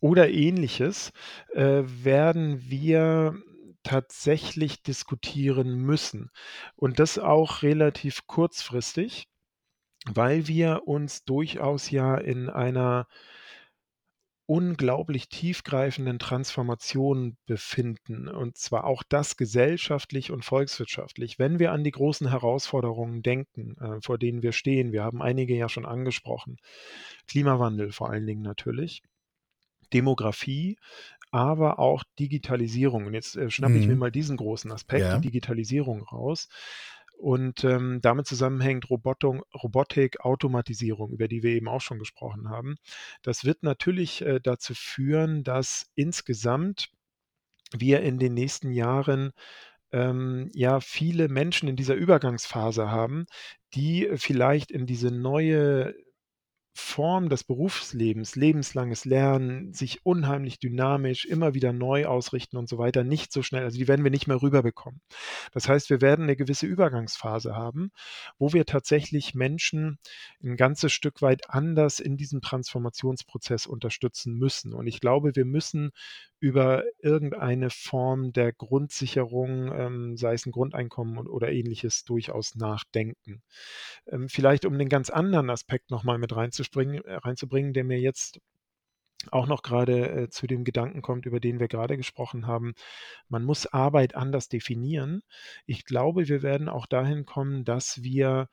[0.00, 1.10] Oder ähnliches
[1.54, 3.34] äh, werden wir
[3.82, 6.30] tatsächlich diskutieren müssen.
[6.76, 9.28] Und das auch relativ kurzfristig,
[10.14, 13.06] weil wir uns durchaus ja in einer
[14.46, 21.38] unglaublich tiefgreifenden Transformationen befinden, und zwar auch das gesellschaftlich und volkswirtschaftlich.
[21.38, 25.54] Wenn wir an die großen Herausforderungen denken, äh, vor denen wir stehen, wir haben einige
[25.54, 26.56] ja schon angesprochen,
[27.26, 29.02] Klimawandel vor allen Dingen natürlich,
[29.92, 30.78] Demografie,
[31.30, 33.04] aber auch Digitalisierung.
[33.04, 34.00] Und jetzt äh, schnappe ich mir mhm.
[34.00, 35.18] mal diesen großen Aspekt, Ja.
[35.18, 36.48] die Digitalisierung raus.
[37.18, 42.76] Und ähm, damit zusammenhängt Robotung, Robotik, Automatisierung, über die wir eben auch schon gesprochen haben.
[43.22, 46.90] Das wird natürlich äh, dazu führen, dass insgesamt
[47.76, 49.32] wir in den nächsten Jahren
[49.92, 53.26] ähm, ja viele Menschen in dieser Übergangsphase haben,
[53.74, 55.94] die vielleicht in diese neue
[56.78, 63.02] Form des Berufslebens, lebenslanges Lernen, sich unheimlich dynamisch, immer wieder neu ausrichten und so weiter,
[63.02, 65.00] nicht so schnell, also die werden wir nicht mehr rüberbekommen.
[65.52, 67.90] Das heißt, wir werden eine gewisse Übergangsphase haben,
[68.38, 69.98] wo wir tatsächlich Menschen
[70.40, 74.72] ein ganzes Stück weit anders in diesem Transformationsprozess unterstützen müssen.
[74.72, 75.90] Und ich glaube, wir müssen
[76.40, 83.42] über irgendeine Form der Grundsicherung, ähm, sei es ein Grundeinkommen oder ähnliches, durchaus nachdenken.
[84.06, 88.40] Ähm, vielleicht um den ganz anderen Aspekt nochmal mit reinzubringen, äh, reinzubringen, der mir jetzt
[89.32, 92.74] auch noch gerade äh, zu dem Gedanken kommt, über den wir gerade gesprochen haben.
[93.28, 95.22] Man muss Arbeit anders definieren.
[95.66, 98.48] Ich glaube, wir werden auch dahin kommen, dass wir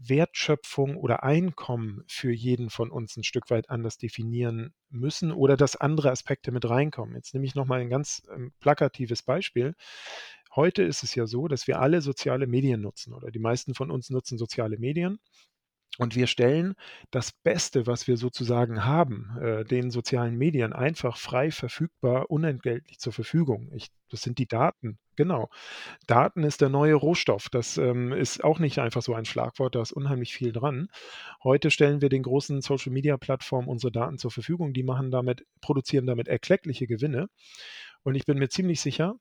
[0.00, 5.76] Wertschöpfung oder Einkommen für jeden von uns ein Stück weit anders definieren müssen oder dass
[5.76, 7.14] andere Aspekte mit reinkommen.
[7.14, 9.74] Jetzt nehme ich nochmal ein ganz ähm, plakatives Beispiel.
[10.54, 13.90] Heute ist es ja so, dass wir alle soziale Medien nutzen oder die meisten von
[13.90, 15.18] uns nutzen soziale Medien.
[15.98, 16.74] Und wir stellen
[17.10, 23.12] das Beste, was wir sozusagen haben, äh, den sozialen Medien einfach frei verfügbar, unentgeltlich zur
[23.12, 23.70] Verfügung.
[23.74, 25.50] Ich, das sind die Daten, genau.
[26.06, 27.48] Daten ist der neue Rohstoff.
[27.50, 30.88] Das ähm, ist auch nicht einfach so ein Schlagwort, da ist unheimlich viel dran.
[31.42, 34.72] Heute stellen wir den großen Social-Media-Plattformen unsere Daten zur Verfügung.
[34.72, 37.28] Die machen damit, produzieren damit erkleckliche Gewinne.
[38.04, 39.16] Und ich bin mir ziemlich sicher,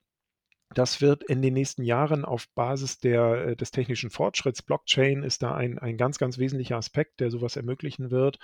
[0.74, 5.42] das wird in den nächsten Jahren auf Basis der, äh, des technischen Fortschritts, Blockchain ist
[5.44, 8.38] da ein, ein ganz, ganz wesentlicher Aspekt, der sowas ermöglichen wird,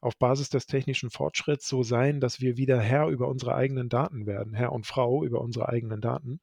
[0.00, 4.26] auf Basis des technischen Fortschritts so sein, dass wir wieder Herr über unsere eigenen Daten
[4.26, 6.40] werden, Herr und Frau über unsere eigenen Daten.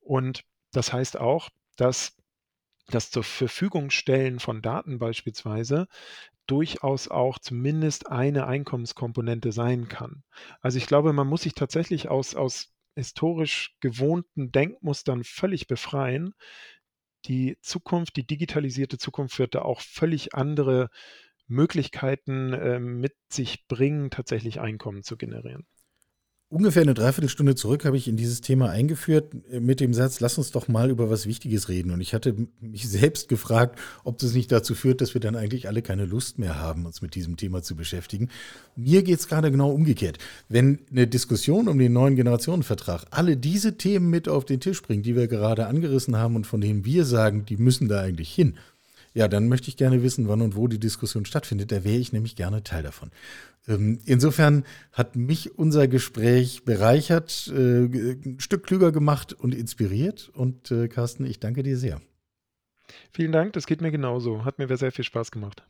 [0.00, 2.16] Und das heißt auch, dass
[2.88, 5.86] das zur Verfügung stellen von Daten beispielsweise
[6.46, 10.22] durchaus auch zumindest eine Einkommenskomponente sein kann.
[10.60, 16.34] Also ich glaube, man muss sich tatsächlich aus, aus historisch gewohnten Denkmustern völlig befreien.
[17.26, 20.90] Die Zukunft, die digitalisierte Zukunft wird da auch völlig andere
[21.46, 25.66] Möglichkeiten äh, mit sich bringen, tatsächlich Einkommen zu generieren.
[26.50, 30.38] Ungefähr eine Dreiviertelstunde zurück habe ich in dieses Thema eingeführt äh, mit dem Satz, lass
[30.38, 31.90] uns doch mal über was Wichtiges reden.
[31.90, 35.68] Und ich hatte mich selbst gefragt, ob das nicht dazu führt, dass wir dann eigentlich
[35.68, 38.28] alle keine Lust mehr haben, uns mit diesem Thema zu beschäftigen.
[38.76, 40.18] Mir geht es gerade genau umgekehrt.
[40.48, 45.06] Wenn eine Diskussion um den neuen Generationenvertrag alle diese Themen mit auf den Tisch bringt,
[45.06, 48.54] die wir gerade angerissen haben und von denen wir sagen, die müssen da eigentlich hin,
[49.14, 51.70] ja, dann möchte ich gerne wissen, wann und wo die Diskussion stattfindet.
[51.72, 53.10] Da wäre ich nämlich gerne Teil davon.
[53.68, 60.30] Ähm, insofern hat mich unser Gespräch bereichert, äh, ein Stück klüger gemacht und inspiriert.
[60.34, 62.00] Und äh, Carsten, ich danke dir sehr.
[63.12, 64.44] Vielen Dank, das geht mir genauso.
[64.44, 65.62] Hat mir sehr viel Spaß gemacht.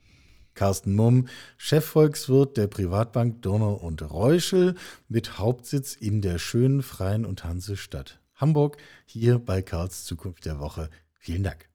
[0.54, 1.26] Carsten Mumm,
[1.56, 4.76] Chefvolkswirt der Privatbank Donau und Reuschel
[5.08, 10.90] mit Hauptsitz in der schönen Freien und Hansestadt Hamburg, hier bei Karls Zukunft der Woche.
[11.18, 11.68] Vielen Dank.